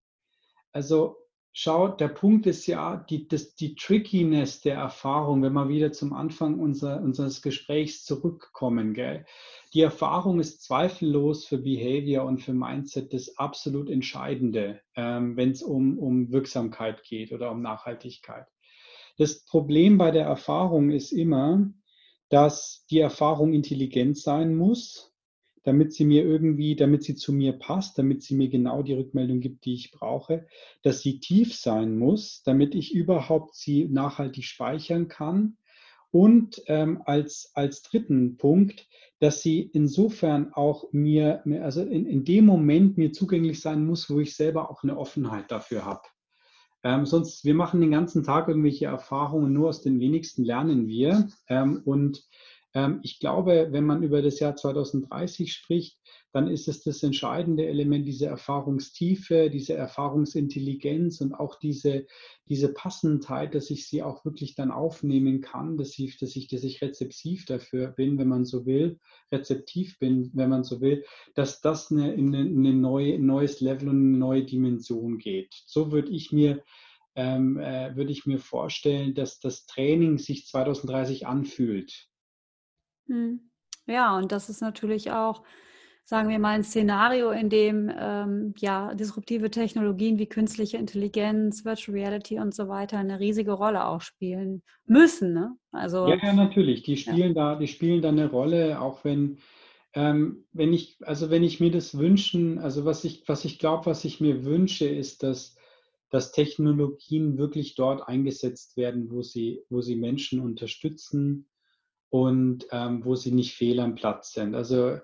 [0.73, 1.17] Also
[1.61, 6.13] schau, der Punkt ist ja die, das, die Trickiness der Erfahrung, wenn wir wieder zum
[6.13, 8.95] Anfang unser, unseres Gesprächs zurückkommen.
[8.95, 9.27] Gell?
[9.75, 15.65] Die Erfahrung ist zweifellos für Behavior und für Mindset das absolut Entscheidende, ähm, wenn es
[15.65, 18.47] um, um Wirksamkeit geht oder um Nachhaltigkeit.
[19.17, 21.69] Das Problem bei der Erfahrung ist immer,
[22.29, 25.08] dass die Erfahrung intelligent sein muss
[25.69, 29.41] damit sie mir irgendwie, damit sie zu mir passt, damit sie mir genau die Rückmeldung
[29.41, 30.47] gibt, die ich brauche,
[30.83, 35.59] dass sie tief sein muss, damit ich überhaupt sie nachhaltig speichern kann.
[36.11, 38.89] Und ähm, als, als dritten Punkt,
[39.21, 44.21] dass sie insofern auch mir, also in, in dem Moment mir zugänglich sein muss, wo
[44.21, 46.01] ich selber auch eine Offenheit dafür habe.
[46.83, 51.29] Ähm, sonst, wir machen den ganzen Tag irgendwelche Erfahrungen, nur aus den wenigsten lernen wir.
[51.47, 52.25] Ähm, und
[53.03, 55.99] ich glaube, wenn man über das Jahr 2030 spricht,
[56.33, 62.07] dann ist es das entscheidende Element, diese Erfahrungstiefe, diese Erfahrungsintelligenz und auch diese,
[62.49, 66.65] diese Passendheit, dass ich sie auch wirklich dann aufnehmen kann, dass ich, dass ich, dass
[66.65, 68.99] ich rezeptiv dafür bin, wenn man so will,
[69.33, 71.05] rezeptiv bin, wenn man so will,
[71.35, 75.55] dass das eine, in eine, eine neue, ein neues Level und eine neue Dimension geht.
[75.67, 76.63] So würde ich mir
[77.19, 82.09] ähm, äh, würde ich mir vorstellen, dass das Training sich 2030 anfühlt.
[83.09, 83.51] Hm.
[83.87, 85.43] Ja, und das ist natürlich auch,
[86.05, 91.97] sagen wir mal, ein Szenario, in dem ähm, ja disruptive Technologien wie künstliche Intelligenz, Virtual
[91.97, 95.33] Reality und so weiter eine riesige Rolle auch spielen müssen.
[95.33, 95.57] Ne?
[95.73, 96.83] Also, ja, ja, natürlich.
[96.83, 97.55] Die spielen ja.
[97.55, 99.39] da, die spielen da eine Rolle, auch wenn,
[99.95, 103.87] ähm, wenn ich, also wenn ich mir das wünschen, also was ich, was ich glaube,
[103.87, 105.57] was ich mir wünsche, ist, dass
[106.11, 111.47] dass Technologien wirklich dort eingesetzt werden, wo sie, wo sie Menschen unterstützen,
[112.11, 114.55] und ähm, wo sie nicht fehl am Platz sind.
[114.55, 114.99] Also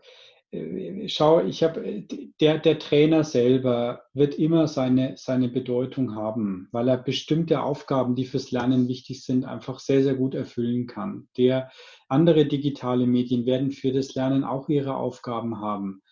[0.54, 2.06] äh, schau, ich habe
[2.40, 8.24] der, der Trainer selber wird immer seine, seine Bedeutung haben, weil er bestimmte Aufgaben, die
[8.24, 11.28] fürs Lernen wichtig sind, einfach sehr, sehr gut erfüllen kann.
[11.36, 11.70] Der
[12.08, 16.02] andere digitale Medien werden für das Lernen auch ihre Aufgaben haben.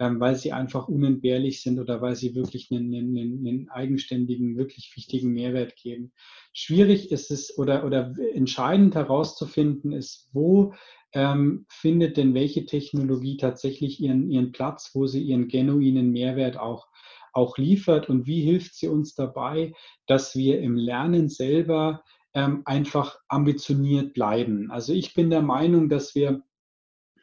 [0.00, 4.90] Ähm, weil sie einfach unentbehrlich sind oder weil sie wirklich einen, einen, einen, eigenständigen, wirklich
[4.96, 6.12] wichtigen Mehrwert geben.
[6.54, 10.72] Schwierig ist es oder, oder entscheidend herauszufinden ist, wo
[11.12, 16.88] ähm, findet denn welche Technologie tatsächlich ihren, ihren Platz, wo sie ihren genuinen Mehrwert auch,
[17.34, 19.74] auch liefert und wie hilft sie uns dabei,
[20.06, 24.70] dass wir im Lernen selber ähm, einfach ambitioniert bleiben.
[24.70, 26.42] Also ich bin der Meinung, dass wir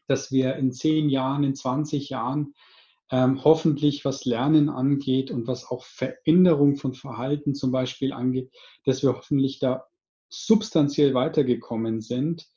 [0.07, 2.53] dass wir in zehn Jahren, in 20 Jahren
[3.11, 8.51] ähm, hoffentlich, was Lernen angeht und was auch Veränderung von Verhalten zum Beispiel angeht,
[8.85, 9.85] dass wir hoffentlich da
[10.29, 12.47] substanziell weitergekommen sind,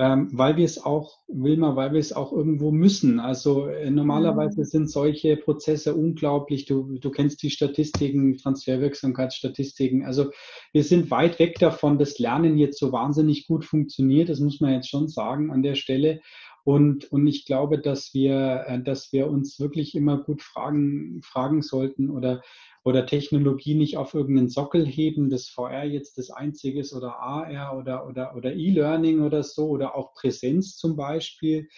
[0.00, 3.18] ähm, weil wir es auch, Wilma, weil wir es auch irgendwo müssen.
[3.18, 4.64] Also äh, normalerweise mhm.
[4.64, 6.66] sind solche Prozesse unglaublich.
[6.66, 10.04] Du, du kennst die Statistiken, Transferwirksamkeitsstatistiken.
[10.04, 10.30] Also
[10.72, 14.28] wir sind weit weg davon, dass Lernen jetzt so wahnsinnig gut funktioniert.
[14.28, 16.20] Das muss man jetzt schon sagen an der Stelle.
[16.68, 21.62] Und, und ich glaube, dass wir, äh, dass wir uns wirklich immer gut fragen, fragen
[21.62, 22.42] sollten oder,
[22.84, 27.78] oder Technologie nicht auf irgendeinen Sockel heben, dass VR jetzt das einzige ist oder AR
[27.78, 31.70] oder, oder, oder E-Learning oder so oder auch Präsenz zum Beispiel.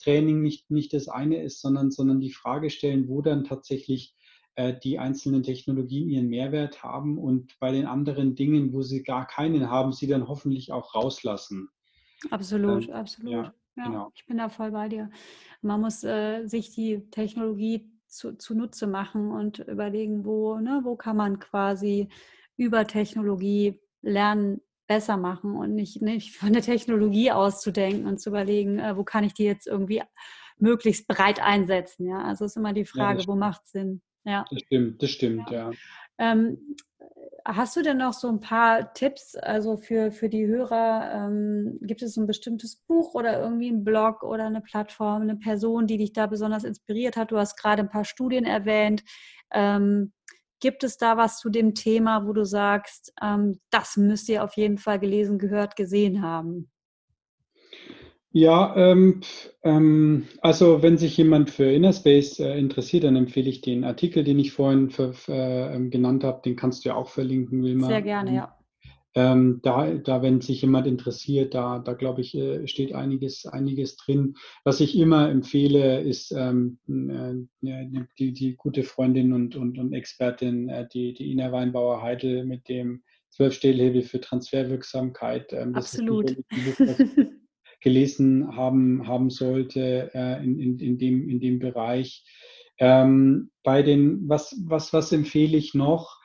[0.00, 4.14] Training nicht, nicht das eine ist, sondern, sondern die Frage stellen, wo dann tatsächlich
[4.54, 9.26] äh, die einzelnen Technologien ihren Mehrwert haben und bei den anderen Dingen, wo sie gar
[9.26, 11.68] keinen haben, sie dann hoffentlich auch rauslassen.
[12.30, 13.32] Absolut, ähm, absolut.
[13.32, 14.12] Ja, ja, genau.
[14.14, 15.10] ich bin da voll bei dir.
[15.62, 21.16] Man muss äh, sich die Technologie zu, zunutze machen und überlegen, wo, ne, wo kann
[21.16, 22.08] man quasi
[22.56, 28.78] über Technologie lernen, besser machen und nicht, nicht von der Technologie auszudenken und zu überlegen,
[28.78, 30.02] äh, wo kann ich die jetzt irgendwie
[30.58, 32.06] möglichst breit einsetzen.
[32.06, 34.00] Ja, also ist immer die Frage, ja, wo macht Sinn.
[34.24, 34.44] Ja.
[34.50, 35.70] Das stimmt, das stimmt, ja.
[35.70, 35.76] ja.
[36.18, 36.76] Ähm,
[37.46, 41.10] hast du denn noch so ein paar Tipps, also für, für die Hörer?
[41.12, 45.86] Ähm, gibt es ein bestimmtes Buch oder irgendwie ein Blog oder eine Plattform, eine Person,
[45.86, 47.30] die dich da besonders inspiriert hat?
[47.30, 49.04] Du hast gerade ein paar Studien erwähnt.
[49.52, 50.12] Ähm,
[50.60, 54.56] gibt es da was zu dem Thema, wo du sagst, ähm, das müsst ihr auf
[54.56, 56.70] jeden Fall gelesen, gehört, gesehen haben?
[58.38, 59.22] Ja, ähm,
[59.62, 64.38] ähm, also wenn sich jemand für Innerspace äh, interessiert, dann empfehle ich den Artikel, den
[64.38, 66.42] ich vorhin für, äh, genannt habe.
[66.44, 67.86] Den kannst du ja auch verlinken, Wilma.
[67.86, 68.58] Sehr gerne, ja.
[69.14, 73.96] Ähm, da, da, wenn sich jemand interessiert, da, da glaube ich, äh, steht einiges, einiges
[73.96, 74.34] drin.
[74.64, 80.68] Was ich immer empfehle, ist ähm, äh, die, die, gute Freundin und, und, und Expertin,
[80.68, 85.54] äh, die, die Ina Weinbauer-Heidel mit dem Zwölf-Stellhebel für Transferwirksamkeit.
[85.54, 86.36] Ähm, Absolut.
[87.86, 92.24] gelesen haben, haben sollte äh, in, in, in, dem, in dem Bereich.
[92.78, 96.20] Ähm, bei den, was, was, was empfehle ich noch?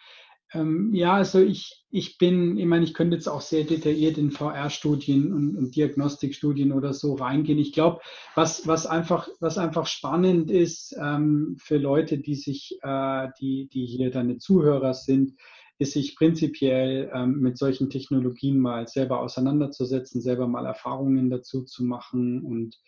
[0.53, 4.31] Ähm, ja, also ich, ich bin, ich meine, ich könnte jetzt auch sehr detailliert in
[4.31, 7.59] VR-Studien und, und, Diagnostikstudien oder so reingehen.
[7.59, 8.01] Ich glaube,
[8.33, 13.85] was, was, einfach, was einfach spannend ist ähm, für Leute, die sich, äh, die, die
[13.85, 15.33] hier deine Zuhörer sind,
[15.81, 21.83] ist sich prinzipiell ähm, mit solchen Technologien mal selber auseinanderzusetzen, selber mal Erfahrungen dazu zu
[21.83, 22.79] machen und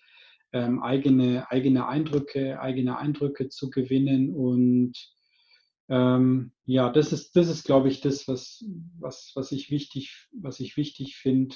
[0.52, 4.36] ähm, eigene, eigene Eindrücke, eigene Eindrücke zu gewinnen.
[4.36, 4.94] Und
[5.90, 8.64] ähm, ja, das ist, das ist, glaube ich, das, was,
[9.00, 11.56] was, was ich wichtig, was ich wichtig finde.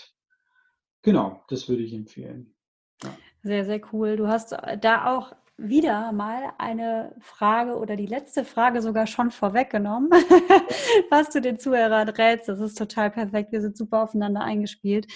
[1.03, 2.55] Genau, das würde ich empfehlen.
[3.03, 3.15] Ja.
[3.43, 4.17] Sehr, sehr cool.
[4.17, 10.11] Du hast da auch wieder mal eine Frage oder die letzte Frage sogar schon vorweggenommen,
[11.09, 12.47] was du den Zuhörern rätst.
[12.47, 13.51] Das ist total perfekt.
[13.51, 15.07] Wir sind super aufeinander eingespielt.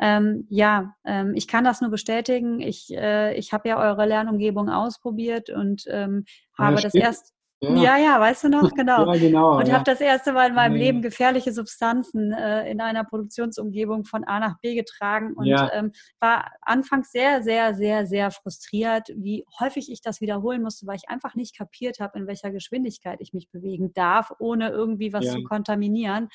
[0.00, 2.60] Ähm, ja, ähm, ich kann das nur bestätigen.
[2.60, 6.24] Ich, äh, ich habe ja eure Lernumgebung ausprobiert und ähm,
[6.56, 7.74] habe ja, das erst ja.
[7.74, 9.06] ja, ja, weißt du noch, genau.
[9.12, 9.74] Ja, genau und ja.
[9.74, 10.84] habe das erste Mal in meinem ja.
[10.84, 16.52] Leben gefährliche Substanzen äh, in einer Produktionsumgebung von A nach B getragen und ähm, war
[16.62, 21.34] anfangs sehr, sehr, sehr, sehr frustriert, wie häufig ich das wiederholen musste, weil ich einfach
[21.34, 26.28] nicht kapiert habe, in welcher Geschwindigkeit ich mich bewegen darf, ohne irgendwie was zu kontaminieren.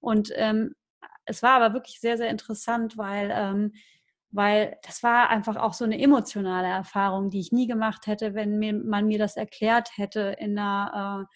[0.00, 0.74] Und ähm,
[1.24, 3.72] es war aber wirklich sehr, sehr interessant, weil ähm,
[4.36, 8.58] weil das war einfach auch so eine emotionale Erfahrung, die ich nie gemacht hätte, wenn
[8.58, 11.34] mir, man mir das erklärt hätte in einer äh,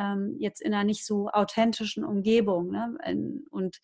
[0.00, 2.70] ähm, jetzt in einer nicht so authentischen Umgebung.
[2.70, 2.96] Ne?
[3.50, 3.80] Und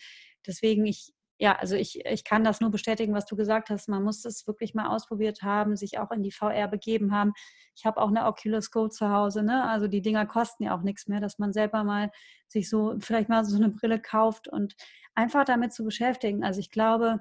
[0.46, 3.88] deswegen ich ja, also ich, ich kann das nur bestätigen, was du gesagt hast.
[3.88, 7.32] Man muss das wirklich mal ausprobiert haben, sich auch in die VR begeben haben.
[7.76, 9.44] Ich habe auch eine Oculus Go zu Hause.
[9.44, 9.62] Ne?
[9.68, 12.10] Also die Dinger kosten ja auch nichts mehr, dass man selber mal
[12.48, 14.74] sich so vielleicht mal so eine Brille kauft und
[15.14, 16.42] einfach damit zu beschäftigen.
[16.42, 17.20] Also ich glaube,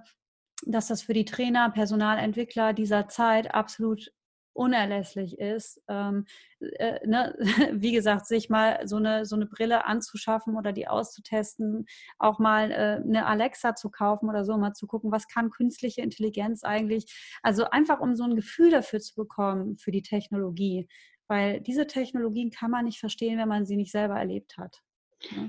[0.65, 4.11] dass das für die Trainer, Personalentwickler dieser Zeit absolut
[4.57, 5.81] unerlässlich ist.
[5.87, 6.25] Ähm,
[6.59, 7.35] äh, ne?
[7.73, 11.85] Wie gesagt, sich mal so eine, so eine Brille anzuschaffen oder die auszutesten,
[12.17, 16.01] auch mal äh, eine Alexa zu kaufen oder so, mal zu gucken, was kann künstliche
[16.01, 17.05] Intelligenz eigentlich.
[17.43, 20.87] Also einfach, um so ein Gefühl dafür zu bekommen, für die Technologie.
[21.27, 24.81] Weil diese Technologien kann man nicht verstehen, wenn man sie nicht selber erlebt hat.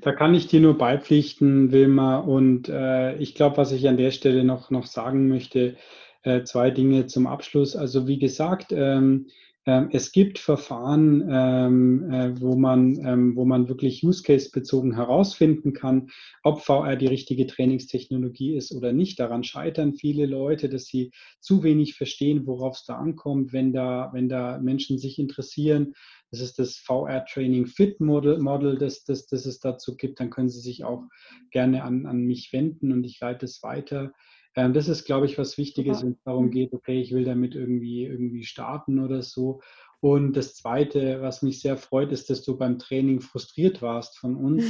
[0.01, 2.19] Da kann ich dir nur beipflichten, Wilma.
[2.19, 5.77] Und äh, ich glaube, was ich an der Stelle noch, noch sagen möchte,
[6.23, 7.77] äh, zwei Dinge zum Abschluss.
[7.77, 9.27] Also wie gesagt, ähm,
[9.69, 16.09] äh, es gibt Verfahren, ähm, äh, wo, man, ähm, wo man wirklich Use-Case-bezogen herausfinden kann,
[16.43, 19.21] ob VR die richtige Trainingstechnologie ist oder nicht.
[19.21, 24.11] Daran scheitern viele Leute, dass sie zu wenig verstehen, worauf es da ankommt, wenn da,
[24.14, 25.93] wenn da Menschen sich interessieren
[26.31, 30.20] das ist das VR Training Fit Model, Model das, das, das es dazu gibt.
[30.20, 31.05] Dann können Sie sich auch
[31.51, 34.12] gerne an, an mich wenden und ich leite es weiter.
[34.55, 36.51] Ähm, das ist, glaube ich, was Wichtiges, wenn es darum mhm.
[36.51, 39.61] geht, okay, ich will damit irgendwie, irgendwie starten oder so.
[40.01, 44.37] Und das Zweite, was mich sehr freut, ist, dass du beim Training frustriert warst von
[44.37, 44.64] uns.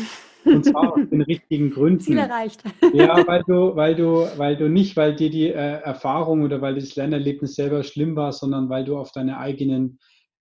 [0.44, 2.00] Und zwar aus den richtigen Gründen.
[2.00, 2.62] Ziel erreicht.
[2.94, 6.76] Ja, weil du, weil du, weil du nicht, weil dir die äh, Erfahrung oder weil
[6.76, 9.98] das Lernerlebnis selber schlimm war, sondern weil du auf deine eigenen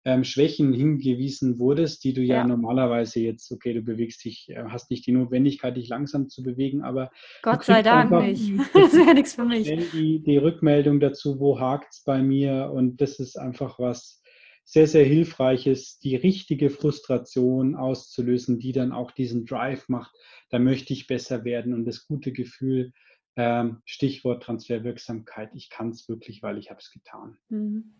[0.07, 4.63] ähm, Schwächen hingewiesen wurdest, die du ja, ja, normalerweise jetzt, okay, du bewegst dich, äh,
[4.69, 8.53] hast nicht die Notwendigkeit, dich langsam zu bewegen, aber Gott sei Dank nicht.
[8.73, 9.67] das wäre nichts für mich.
[9.91, 14.23] Die, die Rückmeldung dazu, wo hakt es bei mir und das ist einfach was
[14.63, 20.15] sehr, sehr hilfreich ist, die richtige Frustration auszulösen, die dann auch diesen Drive macht,
[20.49, 22.93] da möchte ich besser werden und das gute Gefühl,
[23.35, 27.37] ähm, Stichwort Transferwirksamkeit, ich kann es wirklich, weil ich habe es getan.
[27.49, 27.93] Mhm.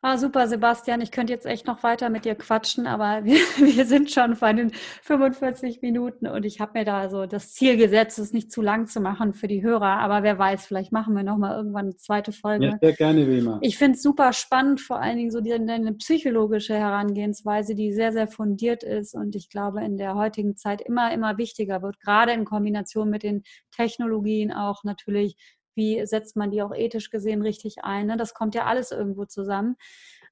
[0.00, 1.00] Ah, super, Sebastian.
[1.00, 4.52] Ich könnte jetzt echt noch weiter mit dir quatschen, aber wir, wir sind schon bei
[4.52, 4.70] den
[5.02, 8.86] 45 Minuten und ich habe mir da so das Ziel gesetzt, es nicht zu lang
[8.86, 9.98] zu machen für die Hörer.
[9.98, 12.66] Aber wer weiß, vielleicht machen wir nochmal irgendwann eine zweite Folge.
[12.66, 13.58] Ja, sehr gerne, wie immer.
[13.60, 18.12] Ich finde es super spannend, vor allen Dingen so die, eine psychologische Herangehensweise, die sehr,
[18.12, 22.30] sehr fundiert ist und ich glaube, in der heutigen Zeit immer, immer wichtiger wird, gerade
[22.32, 23.42] in Kombination mit den
[23.72, 25.36] Technologien auch natürlich
[25.78, 28.08] wie setzt man die auch ethisch gesehen richtig ein.
[28.08, 28.18] Ne?
[28.18, 29.76] Das kommt ja alles irgendwo zusammen.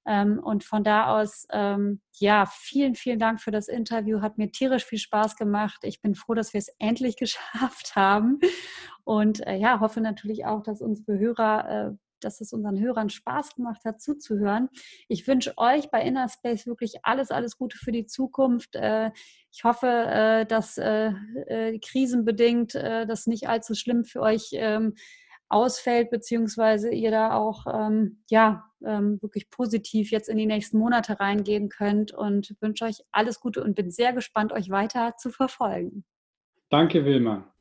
[0.04, 4.20] Ähm, und von da aus, ähm, ja, vielen, vielen Dank für das Interview.
[4.20, 5.78] Hat mir tierisch viel Spaß gemacht.
[5.82, 8.40] Ich bin froh, dass wir es endlich geschafft haben.
[9.04, 13.54] Und äh, ja, hoffe natürlich auch, dass unsere Hörer äh, dass es unseren Hörern Spaß
[13.54, 14.68] gemacht hat, zuzuhören.
[15.08, 18.74] Ich wünsche euch bei Inner Space wirklich alles, alles Gute für die Zukunft.
[18.74, 19.10] Äh,
[19.52, 21.12] ich hoffe, äh, dass äh,
[21.78, 24.94] krisenbedingt das nicht allzu schlimm für euch ähm,
[25.48, 31.20] ausfällt, beziehungsweise ihr da auch ähm, ja ähm, wirklich positiv jetzt in die nächsten Monate
[31.20, 36.04] reingehen könnt und wünsche euch alles Gute und bin sehr gespannt, euch weiter zu verfolgen.
[36.68, 37.52] Danke, Wilma.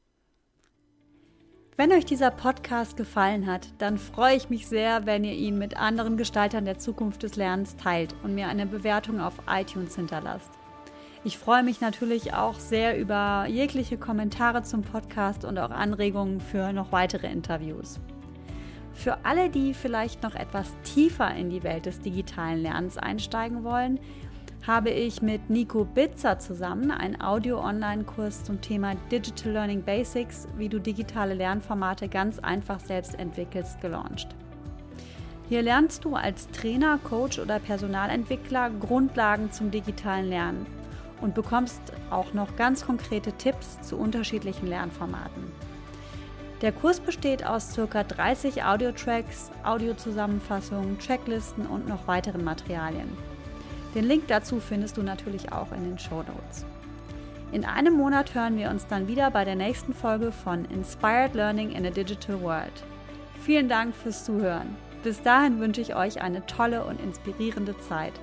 [1.77, 5.75] Wenn euch dieser Podcast gefallen hat, dann freue ich mich sehr, wenn ihr ihn mit
[5.75, 10.51] anderen Gestaltern der Zukunft des Lernens teilt und mir eine Bewertung auf iTunes hinterlasst.
[11.25, 16.71] Ich freue mich natürlich auch sehr über jegliche Kommentare zum Podcast und auch Anregungen für
[16.71, 17.99] noch weitere Interviews.
[18.93, 23.99] Für alle, die vielleicht noch etwas tiefer in die Welt des digitalen Lernens einsteigen wollen,
[24.67, 30.79] habe ich mit Nico Bitzer zusammen einen Audio-Online-Kurs zum Thema Digital Learning Basics, wie du
[30.79, 34.27] digitale Lernformate ganz einfach selbst entwickelst, gelauncht.
[35.49, 40.84] Hier lernst du als Trainer, Coach oder Personalentwickler Grundlagen zum digitalen Lernen
[41.21, 45.51] und bekommst auch noch ganz konkrete Tipps zu unterschiedlichen Lernformaten.
[46.61, 48.03] Der Kurs besteht aus ca.
[48.03, 53.09] 30 Audiotracks, Audiozusammenfassungen, Checklisten und noch weiteren Materialien.
[53.93, 56.65] Den Link dazu findest du natürlich auch in den Show Notes.
[57.51, 61.71] In einem Monat hören wir uns dann wieder bei der nächsten Folge von Inspired Learning
[61.71, 62.83] in a Digital World.
[63.41, 64.75] Vielen Dank fürs Zuhören.
[65.03, 68.13] Bis dahin wünsche ich euch eine tolle und inspirierende Zeit.